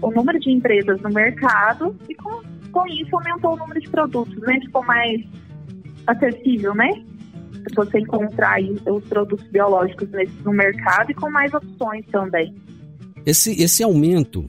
o 0.00 0.10
número 0.10 0.40
de 0.40 0.50
empresas 0.50 0.98
no 1.02 1.10
mercado 1.10 1.94
e 2.08 2.14
com, 2.14 2.40
com 2.72 2.86
isso 2.86 3.14
aumentou 3.14 3.52
o 3.52 3.56
número 3.58 3.78
de 3.78 3.90
produtos, 3.90 4.38
né? 4.38 4.58
Ficou 4.60 4.82
mais 4.86 5.20
acessível, 6.06 6.74
né? 6.74 6.88
Você 7.74 7.98
encontrar 7.98 8.58
os 8.62 9.04
produtos 9.04 9.46
biológicos 9.48 10.08
nesse, 10.12 10.32
no 10.42 10.52
mercado 10.52 11.10
e 11.10 11.14
com 11.14 11.30
mais 11.30 11.52
opções 11.52 12.06
também. 12.06 12.54
Esse, 13.24 13.62
esse 13.62 13.82
aumento 13.82 14.46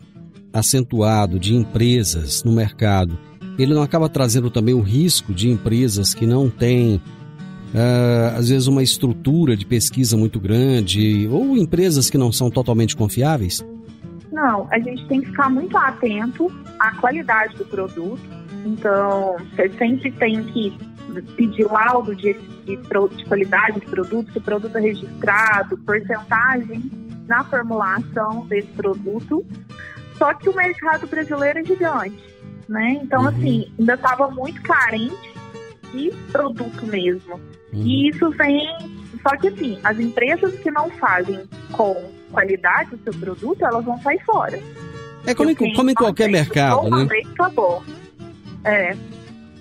acentuado 0.54 1.40
de 1.40 1.56
empresas 1.56 2.44
no 2.44 2.52
mercado, 2.52 3.18
ele 3.58 3.74
não 3.74 3.82
acaba 3.82 4.10
trazendo 4.10 4.50
também 4.50 4.74
o 4.74 4.82
risco 4.82 5.34
de 5.34 5.50
empresas 5.50 6.14
que 6.14 6.26
não 6.26 6.50
têm, 6.50 7.02
ah, 7.76 8.36
às 8.38 8.50
vezes, 8.50 8.68
uma 8.68 8.84
estrutura 8.84 9.56
de 9.56 9.66
pesquisa 9.66 10.18
muito 10.18 10.40
grande, 10.40 11.28
ou 11.32 11.58
empresas 11.58 12.10
que 12.10 12.18
não 12.18 12.32
são 12.32 12.50
totalmente 12.50 12.96
confiáveis? 12.96 13.66
Não, 14.32 14.68
a 14.72 14.80
gente 14.80 15.06
tem 15.08 15.22
que 15.22 15.28
ficar 15.28 15.50
muito 15.50 15.78
atento 15.78 16.52
à 16.80 16.96
qualidade 16.96 17.56
do 17.58 17.66
produto. 17.66 18.22
Então, 18.66 19.36
você 19.56 19.70
sempre 19.78 20.12
tem 20.14 20.44
que 20.46 20.74
pedir 21.36 21.66
laudo 21.66 22.16
de, 22.16 22.34
de, 22.66 22.78
de 22.78 23.26
qualidade 23.26 23.80
de 23.80 23.86
produto, 23.88 24.32
se 24.32 24.38
o 24.38 24.42
produto 24.42 24.78
é 24.78 24.82
registrado, 24.82 25.78
porcentagem 25.80 27.01
na 27.28 27.44
formulação 27.46 28.46
desse 28.48 28.68
produto. 28.70 29.46
Só 30.18 30.34
que 30.34 30.50
o 30.50 30.56
mercado 30.56 31.08
brasileiro 31.08 31.60
é 31.60 31.64
gigante, 31.64 32.24
né? 32.70 33.00
Então, 33.02 33.22
Uhum. 33.24 33.28
assim, 33.30 33.72
ainda 33.80 33.94
estava 33.96 34.30
muito 34.30 34.62
carente 34.62 35.34
de 35.94 36.12
produto 36.32 36.86
mesmo. 36.86 37.40
E 37.74 38.10
isso 38.10 38.30
vem. 38.32 38.62
Só 39.24 39.36
que 39.38 39.48
assim, 39.48 39.80
as 39.84 40.00
empresas 40.00 40.54
que 40.60 40.70
não 40.72 40.90
fazem 40.92 41.40
com 41.72 41.96
qualidade 42.32 42.96
o 42.96 43.00
seu 43.04 43.14
produto, 43.14 43.64
elas 43.66 43.84
vão 43.86 44.00
sair 44.02 44.20
fora. 44.26 44.60
É 45.26 45.34
como, 45.36 45.50
em- 45.52 45.56
como 45.74 45.90
em 45.90 45.94
qualquer 45.94 46.30
vez, 46.30 46.48
mercado, 46.48 46.90
né? 46.90 47.06
vez 47.06 47.28
acabou. 47.32 47.84
É. 48.64 48.96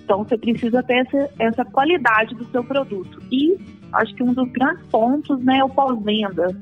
Então 0.03 0.23
você 0.23 0.37
precisa 0.37 0.81
ter 0.83 1.05
essa, 1.07 1.29
essa 1.39 1.65
qualidade 1.65 2.35
do 2.35 2.45
seu 2.51 2.63
produto. 2.63 3.21
E 3.31 3.57
acho 3.93 4.13
que 4.15 4.23
um 4.23 4.33
dos 4.33 4.51
grandes 4.51 4.83
pontos 4.87 5.39
né, 5.43 5.57
é 5.59 5.63
o 5.63 5.69
pós-venda. 5.69 6.55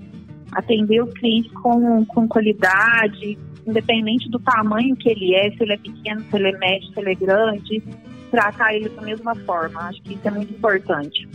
Atender 0.51 1.03
os 1.03 1.13
clientes 1.13 1.51
com, 1.53 2.05
com 2.05 2.27
qualidade, 2.27 3.37
independente 3.67 4.29
do 4.29 4.39
tamanho 4.39 4.95
que 4.95 5.09
ele 5.09 5.35
é, 5.35 5.51
se 5.51 5.63
ele 5.63 5.73
é 5.73 5.77
pequeno, 5.77 6.21
se 6.21 6.35
ele 6.35 6.49
é 6.49 6.57
médio, 6.57 6.93
se 6.93 6.99
ele 6.99 7.11
é 7.11 7.15
grande, 7.15 7.83
tratar 8.31 8.73
ele 8.73 8.89
da 8.89 9.01
mesma 9.01 9.35
forma. 9.35 9.81
Acho 9.81 10.01
que 10.01 10.13
isso 10.13 10.27
é 10.27 10.31
muito 10.31 10.53
importante. 10.53 11.27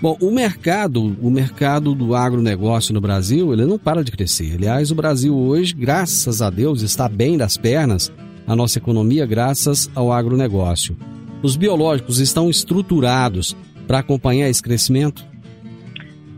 Bom, 0.00 0.18
o 0.20 0.30
mercado, 0.30 1.16
o 1.22 1.30
mercado 1.30 1.94
do 1.94 2.14
agronegócio 2.14 2.92
no 2.92 3.00
Brasil, 3.00 3.52
ele 3.52 3.64
não 3.64 3.78
para 3.78 4.04
de 4.04 4.12
crescer. 4.12 4.54
Aliás, 4.54 4.90
o 4.90 4.94
Brasil 4.94 5.34
hoje, 5.34 5.72
graças 5.74 6.42
a 6.42 6.50
Deus, 6.50 6.82
está 6.82 7.08
bem 7.08 7.38
das 7.38 7.56
pernas, 7.56 8.12
a 8.46 8.54
nossa 8.54 8.78
economia, 8.78 9.24
graças 9.24 9.90
ao 9.94 10.12
agronegócio. 10.12 10.96
Os 11.42 11.56
biológicos 11.56 12.18
estão 12.18 12.50
estruturados 12.50 13.56
para 13.86 14.00
acompanhar 14.00 14.48
esse 14.48 14.62
crescimento? 14.62 15.24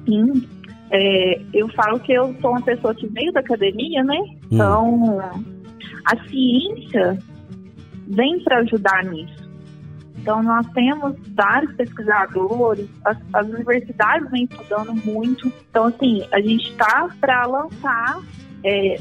Sim. 0.05 0.45
É, 0.91 1.41
eu 1.53 1.69
falo 1.71 1.99
que 2.01 2.13
eu 2.13 2.35
sou 2.41 2.51
uma 2.51 2.63
pessoa 2.63 2.95
que 2.95 3.07
veio 3.09 3.33
da 3.33 3.41
academia, 3.41 4.05
né? 4.05 4.19
Então, 4.51 5.19
a 6.05 6.29
ciência 6.29 7.19
vem 8.09 8.43
para 8.45 8.59
ajudar 8.59 9.05
nisso. 9.05 9.47
Então, 10.19 10.43
nós 10.43 10.67
temos 10.69 11.15
vários 11.37 11.73
pesquisadores, 11.75 12.89
as, 13.05 13.17
as 13.33 13.49
universidades 13.49 14.31
vêm 14.31 14.45
estudando 14.51 14.93
muito. 15.05 15.53
Então, 15.71 15.87
assim, 15.87 16.25
a 16.33 16.41
gente 16.41 16.71
está 16.71 17.09
para 17.21 17.47
lançar, 17.47 18.21
é, 18.65 18.99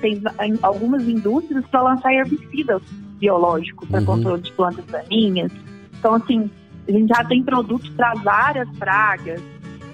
tem 0.00 0.22
algumas 0.62 1.06
indústrias 1.06 1.64
para 1.66 1.82
lançar 1.82 2.12
herbicida 2.12 2.80
biológico 3.18 3.86
para 3.86 4.00
Uhum. 4.00 4.06
controle 4.06 4.42
de 4.42 4.52
plantas 4.52 4.84
daninhas. 4.86 5.52
Então, 5.98 6.14
assim, 6.14 6.50
a 6.88 6.92
gente 6.92 7.08
já 7.08 7.24
tem 7.24 7.42
produtos 7.42 7.88
para 7.90 8.14
várias 8.14 8.68
pragas 8.78 9.40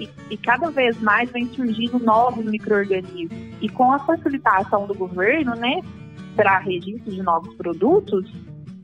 e, 0.03 0.09
e 0.31 0.37
cada 0.37 0.71
vez 0.71 1.01
mais 1.01 1.31
vem 1.31 1.47
surgindo 1.55 1.99
novos 1.99 2.45
micro-organismos. 2.45 3.33
E 3.61 3.69
com 3.69 3.93
a 3.93 3.99
facilitação 4.01 4.87
do 4.87 4.95
governo, 4.95 5.55
né, 5.55 5.81
para 6.37 6.59
registro 6.59 7.11
de 7.13 7.23
novos 7.23 7.55
produtos, 7.55 8.31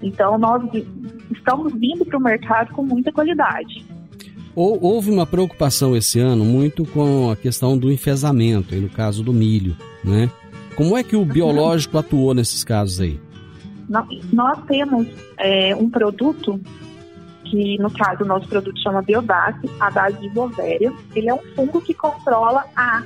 então 0.02 0.38
nós 0.38 0.62
estamos 1.32 1.72
vindo 1.74 2.04
para 2.04 2.18
o 2.18 2.22
mercado 2.22 2.72
com 2.72 2.82
muita 2.84 3.10
qualidade. 3.12 3.84
Ou- 4.54 4.78
Houve 4.82 5.10
uma 5.10 5.26
preocupação 5.26 5.96
esse 5.96 6.18
ano 6.20 6.44
muito 6.44 6.84
com 6.86 7.30
a 7.30 7.36
questão 7.36 7.76
do 7.78 7.90
enfesamento, 7.92 8.74
no 8.74 8.88
caso 8.88 9.22
do 9.22 9.32
milho, 9.32 9.76
né? 10.04 10.30
Como 10.76 10.96
é 10.96 11.02
que 11.02 11.16
o 11.16 11.24
biológico 11.24 11.98
atuou 11.98 12.34
nesses 12.34 12.62
casos 12.62 13.00
aí? 13.00 13.18
Nó- 13.88 14.06
Nós 14.32 14.58
temos 14.66 15.06
é, 15.38 15.74
um 15.74 15.88
produto 15.90 16.60
que, 17.50 17.78
no 17.78 17.90
caso, 17.90 18.24
o 18.24 18.26
nosso 18.26 18.48
produto 18.48 18.78
chama 18.80 19.02
Biodace, 19.02 19.68
a 19.80 19.90
base 19.90 20.18
de 20.20 20.28
Bovéria. 20.30 20.92
Ele 21.14 21.28
é 21.28 21.34
um 21.34 21.42
fungo 21.54 21.80
que 21.80 21.94
controla 21.94 22.64
a 22.76 23.02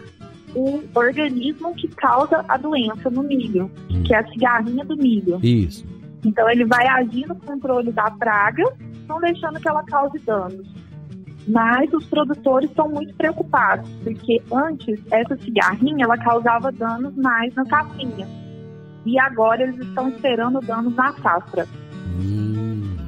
o 0.54 0.82
organismo 0.94 1.74
que 1.74 1.88
causa 1.88 2.44
a 2.46 2.56
doença 2.56 3.08
no 3.10 3.22
milho, 3.22 3.70
que 4.06 4.14
é 4.14 4.18
a 4.18 4.28
cigarrinha 4.28 4.84
do 4.84 4.96
milho. 4.96 5.38
Isso. 5.42 5.84
Então 6.24 6.48
ele 6.50 6.64
vai 6.64 6.86
agir 6.86 7.26
no 7.26 7.34
controle 7.36 7.90
da 7.90 8.10
praga, 8.10 8.64
não 9.08 9.18
deixando 9.20 9.58
que 9.58 9.68
ela 9.68 9.82
cause 9.84 10.18
danos. 10.20 10.66
Mas 11.48 11.92
os 11.92 12.06
produtores 12.06 12.70
estão 12.70 12.88
muito 12.88 13.14
preocupados, 13.14 13.88
porque 14.04 14.40
antes 14.52 15.00
essa 15.10 15.36
cigarrinha 15.38 16.04
ela 16.04 16.16
causava 16.18 16.70
danos 16.70 17.14
mais 17.16 17.52
na 17.54 17.64
safrinha. 17.64 18.28
E 19.04 19.18
agora 19.18 19.62
eles 19.62 19.80
estão 19.80 20.08
esperando 20.08 20.60
danos 20.60 20.94
na 20.94 21.12
safra. 21.14 21.66
Hum. 22.20 22.51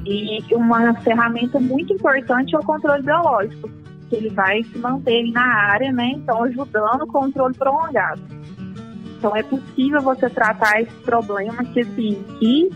E 0.05 0.43
uma 0.53 0.93
ferramenta 1.01 1.59
muito 1.59 1.93
importante 1.93 2.55
é 2.55 2.59
o 2.59 2.63
controle 2.63 3.01
biológico, 3.01 3.69
que 4.07 4.15
ele 4.15 4.29
vai 4.29 4.63
se 4.63 4.77
manter 4.77 5.31
na 5.31 5.45
área, 5.45 5.91
né? 5.91 6.13
Então 6.15 6.43
ajudando 6.43 7.01
o 7.01 7.07
controle 7.07 7.55
prolongado. 7.55 8.21
Então 9.17 9.35
é 9.35 9.41
possível 9.41 10.01
você 10.01 10.29
tratar 10.29 10.81
esse 10.81 10.93
problema 10.97 11.63
que 11.65 11.81
assim, 11.81 12.23
que 12.39 12.69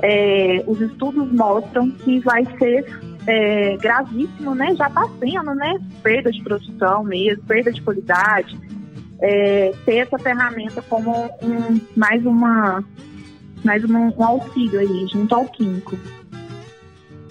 é, 0.00 0.64
os 0.66 0.80
estudos 0.80 1.30
mostram 1.32 1.90
que 1.90 2.20
vai 2.20 2.44
ser 2.58 2.86
é, 3.26 3.76
gravíssimo, 3.76 4.54
né? 4.54 4.74
Já 4.74 4.86
está 4.86 5.06
sendo, 5.18 5.54
né? 5.54 5.78
Perda 6.02 6.30
de 6.30 6.42
produção 6.42 7.04
mesmo, 7.04 7.42
perda 7.44 7.70
de 7.70 7.82
qualidade. 7.82 8.58
É, 9.20 9.74
ter 9.84 9.96
essa 9.96 10.18
ferramenta 10.18 10.80
como 10.80 11.12
um, 11.42 11.80
mais 11.96 12.24
uma 12.24 12.82
mais 13.64 13.84
um, 13.84 14.12
um 14.16 14.24
auxílio 14.24 14.78
aí, 14.78 15.06
junto 15.12 15.34
ao 15.34 15.44
químico. 15.46 15.98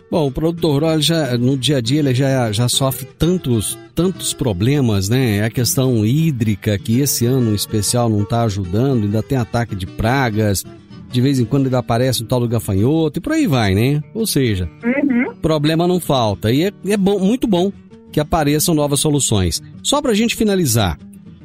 Bom, 0.10 0.28
o 0.28 0.32
produtor 0.32 0.72
rural 0.74 1.02
já 1.02 1.38
no 1.38 1.58
dia 1.58 1.78
a 1.78 1.82
dia 1.82 2.00
ele 2.00 2.14
já, 2.16 2.52
já 2.52 2.70
sofre 2.70 3.06
tantos 3.18 3.78
tantos 3.94 4.34
problemas, 4.34 5.10
né? 5.10 5.38
É 5.38 5.44
a 5.44 5.50
questão 5.50 6.06
hídrica 6.06 6.78
que 6.78 7.00
esse 7.00 7.26
ano 7.26 7.52
em 7.52 7.56
especial 7.56 8.10
não 8.10 8.22
está 8.22 8.44
ajudando, 8.44 9.04
ainda 9.04 9.24
tem 9.24 9.38
ataque 9.38 9.76
de 9.76 9.88
pragas, 9.88 10.64
de 11.12 11.20
vez 11.20 11.40
em 11.40 11.46
quando 11.46 11.66
ainda 11.66 11.80
aparece 11.80 12.22
o 12.22 12.26
tal 12.26 12.40
do 12.40 12.48
gafanhoto 12.48 13.20
e 13.20 13.22
por 13.22 13.34
aí 13.34 13.48
vai, 13.48 13.74
né? 13.74 14.02
Ou 14.14 14.26
seja, 14.26 14.70
Uhum. 14.84 15.34
problema 15.42 15.88
não 15.88 16.00
falta 16.00 16.52
e 16.52 16.64
é, 16.64 16.72
é 16.88 16.98
bom, 16.98 17.20
muito 17.20 17.48
bom 17.48 17.72
que 18.12 18.20
apareçam 18.20 18.74
novas 18.76 19.00
soluções. 19.00 19.62
Só 19.84 20.02
para 20.02 20.12
a 20.12 20.16
gente 20.16 20.36
finalizar, 20.36 20.98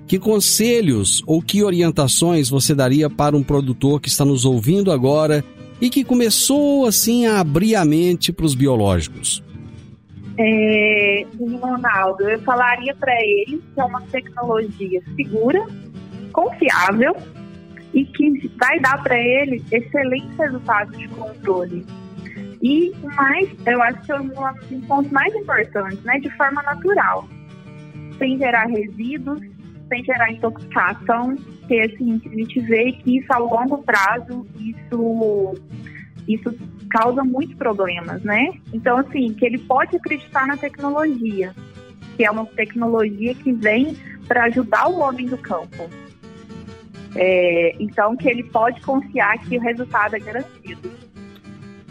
que 0.07 0.19
conselhos 0.19 1.23
ou 1.27 1.41
que 1.41 1.63
orientações 1.63 2.51
você 2.51 2.75
daria 2.75 3.09
para 3.09 3.37
um 3.37 3.43
produtor 3.43 4.01
que 4.01 4.09
está 4.09 4.25
nos 4.25 4.45
ouvindo 4.45 4.93
agora 4.93 5.43
e 5.83 5.91
que 5.91 6.05
começou 6.05 6.87
assim 6.87 7.27
a 7.27 7.41
abrir 7.41 7.75
a 7.75 7.85
mente 7.85 8.33
para 8.33 8.47
os 8.47 8.55
biológicos? 8.55 9.43
É, 10.39 11.27
Ronaldo, 11.61 12.23
eu 12.23 12.41
falaria 12.43 12.95
para 12.95 13.13
ele 13.21 13.61
que 13.75 13.81
é 13.81 13.85
uma 13.85 14.01
tecnologia 14.03 15.03
segura, 15.17 15.67
confiável 16.33 17.17
e 17.93 18.05
que 18.05 18.49
vai 18.57 18.79
dar 18.79 19.03
para 19.03 19.19
ele 19.19 19.61
excelentes 19.73 20.37
resultados 20.39 20.97
de 20.97 21.09
controle. 21.09 21.85
E 22.63 22.93
mais, 23.17 23.51
eu 23.67 23.83
acho 23.83 24.03
que 24.03 24.13
é 24.13 24.21
um 24.21 24.29
dos 24.29 24.87
pontos 24.87 25.11
mais 25.11 25.35
importantes, 25.35 26.01
né, 26.05 26.21
de 26.21 26.31
forma 26.37 26.63
natural, 26.63 27.29
sem 28.19 28.39
gerar 28.39 28.67
resíduos, 28.67 29.43
sem 29.93 30.03
gerar 30.03 30.33
intoxicação, 30.33 31.37
que 31.69 31.79
assim, 31.81 32.19
a 32.25 32.29
gente 32.31 32.61
vê 32.61 32.93
que 32.93 33.19
isso 33.19 33.31
a 33.31 33.37
longo 33.37 33.83
prazo, 33.83 34.47
isso, 34.59 35.55
isso 36.27 36.59
causa 36.89 37.23
muitos 37.23 37.55
problemas, 37.57 38.23
né? 38.23 38.55
Então, 38.73 38.97
assim, 38.97 39.35
que 39.35 39.45
ele 39.45 39.59
pode 39.59 39.95
acreditar 39.95 40.47
na 40.47 40.57
tecnologia, 40.57 41.55
que 42.17 42.25
é 42.25 42.31
uma 42.31 42.47
tecnologia 42.47 43.35
que 43.35 43.53
vem 43.53 43.95
para 44.27 44.45
ajudar 44.45 44.89
o 44.89 45.01
homem 45.01 45.27
do 45.27 45.37
campo. 45.37 45.91
É, 47.15 47.77
então, 47.79 48.17
que 48.17 48.27
ele 48.27 48.45
pode 48.45 48.81
confiar 48.81 49.39
que 49.41 49.59
o 49.59 49.61
resultado 49.61 50.17
é 50.17 50.21
garantido. 50.21 50.91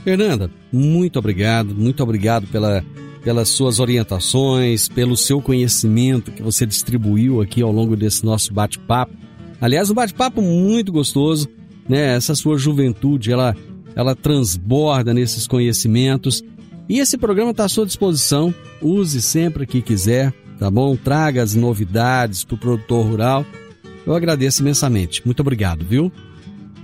Fernanda, 0.04 0.50
muito 0.74 1.20
obrigado, 1.20 1.76
muito 1.76 2.02
obrigado 2.02 2.48
pela, 2.48 2.84
pelas 3.24 3.50
suas 3.50 3.80
orientações, 3.80 4.88
pelo 4.88 5.16
seu 5.16 5.42
conhecimento 5.42 6.32
que 6.32 6.42
você 6.42 6.66
distribuiu 6.66 7.42
aqui 7.42 7.62
ao 7.62 7.72
longo 7.72 7.96
desse 7.96 8.26
nosso 8.26 8.54
bate-papo. 8.54 9.14
Aliás, 9.60 9.90
um 9.90 9.94
bate-papo 9.94 10.42
muito 10.42 10.92
gostoso, 10.92 11.48
né? 11.88 12.16
Essa 12.16 12.34
sua 12.34 12.58
juventude, 12.58 13.32
ela, 13.32 13.56
ela 13.96 14.16
transborda 14.16 15.14
nesses 15.14 15.48
conhecimentos. 15.48 16.44
E 16.90 17.00
esse 17.00 17.18
programa 17.18 17.52
está 17.52 17.66
à 17.66 17.70
sua 17.70 17.86
disposição. 17.86 18.54
Use 18.82 19.22
sempre 19.22 19.68
que 19.68 19.82
quiser, 19.82 20.34
tá 20.58 20.70
bom? 20.70 20.96
Traga 20.96 21.44
as 21.44 21.54
novidades 21.54 22.44
para 22.44 22.56
o 22.56 22.58
produtor 22.58 23.06
rural. 23.06 23.46
Eu 24.06 24.16
agradeço 24.16 24.64
imensamente. 24.64 25.22
Muito 25.24 25.42
obrigado, 25.42 25.86
viu? 25.86 26.12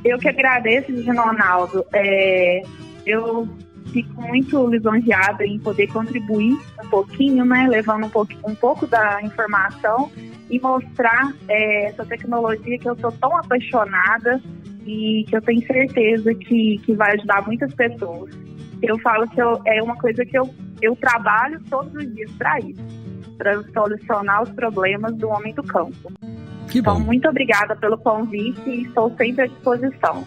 Eu 0.05 0.19
que 0.19 0.29
agradeço, 0.29 0.91
Ronaldo. 1.05 1.83
É, 1.91 2.61
eu 3.05 3.49
fico 3.87 4.21
muito 4.21 4.67
lisonjeada 4.67 5.45
em 5.45 5.59
poder 5.59 5.87
contribuir 5.87 6.57
um 6.83 6.89
pouquinho, 6.89 7.45
né, 7.45 7.67
levando 7.69 8.05
um 8.05 8.09
pouco, 8.09 8.33
um 8.45 8.55
pouco 8.55 8.87
da 8.87 9.21
informação 9.21 10.11
e 10.49 10.59
mostrar 10.59 11.33
é, 11.47 11.85
essa 11.85 12.05
tecnologia 12.05 12.77
que 12.77 12.89
eu 12.89 12.97
sou 12.97 13.11
tão 13.11 13.35
apaixonada 13.35 14.41
e 14.85 15.25
que 15.27 15.35
eu 15.35 15.41
tenho 15.41 15.65
certeza 15.65 16.33
que, 16.33 16.77
que 16.85 16.93
vai 16.93 17.13
ajudar 17.15 17.45
muitas 17.45 17.73
pessoas. 17.73 18.33
Eu 18.81 18.97
falo 18.99 19.27
que 19.29 19.41
eu, 19.41 19.59
é 19.65 19.81
uma 19.81 19.95
coisa 19.97 20.23
que 20.25 20.37
eu, 20.37 20.49
eu 20.81 20.95
trabalho 20.95 21.59
todos 21.69 21.93
os 21.93 22.13
dias 22.13 22.31
para 22.33 22.59
isso, 22.59 22.81
para 23.37 23.61
solucionar 23.73 24.43
os 24.43 24.49
problemas 24.51 25.13
do 25.15 25.27
homem 25.29 25.53
do 25.53 25.63
campo. 25.63 26.11
Que 26.69 26.79
Então, 26.79 26.99
bom. 26.99 27.05
muito 27.05 27.27
obrigada 27.27 27.75
pelo 27.75 27.97
convite 27.97 28.69
e 28.69 28.83
estou 28.83 29.13
sempre 29.17 29.43
à 29.43 29.47
disposição. 29.47 30.25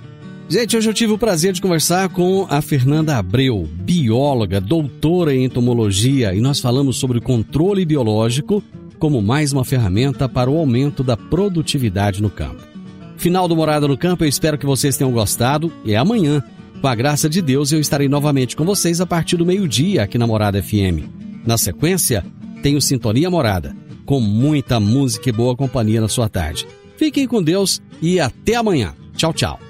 Gente, 0.50 0.76
hoje 0.76 0.90
eu 0.90 0.94
tive 0.94 1.12
o 1.12 1.18
prazer 1.18 1.52
de 1.52 1.62
conversar 1.62 2.08
com 2.08 2.44
a 2.50 2.60
Fernanda 2.60 3.16
Abreu, 3.16 3.68
bióloga, 3.72 4.60
doutora 4.60 5.32
em 5.32 5.44
entomologia, 5.44 6.34
e 6.34 6.40
nós 6.40 6.58
falamos 6.58 6.96
sobre 6.96 7.18
o 7.18 7.22
controle 7.22 7.84
biológico 7.84 8.60
como 8.98 9.22
mais 9.22 9.52
uma 9.52 9.64
ferramenta 9.64 10.28
para 10.28 10.50
o 10.50 10.58
aumento 10.58 11.04
da 11.04 11.16
produtividade 11.16 12.20
no 12.20 12.28
campo. 12.28 12.64
Final 13.16 13.46
do 13.46 13.54
Morada 13.54 13.86
no 13.86 13.96
Campo, 13.96 14.24
eu 14.24 14.28
espero 14.28 14.58
que 14.58 14.66
vocês 14.66 14.96
tenham 14.96 15.12
gostado 15.12 15.72
e 15.84 15.94
amanhã, 15.94 16.42
com 16.80 16.88
a 16.88 16.96
graça 16.96 17.30
de 17.30 17.40
Deus, 17.40 17.70
eu 17.70 17.78
estarei 17.78 18.08
novamente 18.08 18.56
com 18.56 18.64
vocês 18.64 19.00
a 19.00 19.06
partir 19.06 19.36
do 19.36 19.46
meio-dia 19.46 20.02
aqui 20.02 20.18
na 20.18 20.26
Morada 20.26 20.60
FM. 20.60 21.06
Na 21.46 21.56
sequência, 21.56 22.26
tenho 22.60 22.82
Sintonia 22.82 23.30
Morada, 23.30 23.72
com 24.04 24.18
muita 24.18 24.80
música 24.80 25.28
e 25.28 25.32
boa 25.32 25.54
companhia 25.54 26.00
na 26.00 26.08
sua 26.08 26.28
tarde. 26.28 26.66
Fiquem 26.96 27.28
com 27.28 27.40
Deus 27.40 27.80
e 28.02 28.18
até 28.18 28.56
amanhã. 28.56 28.94
Tchau, 29.14 29.32
tchau. 29.32 29.69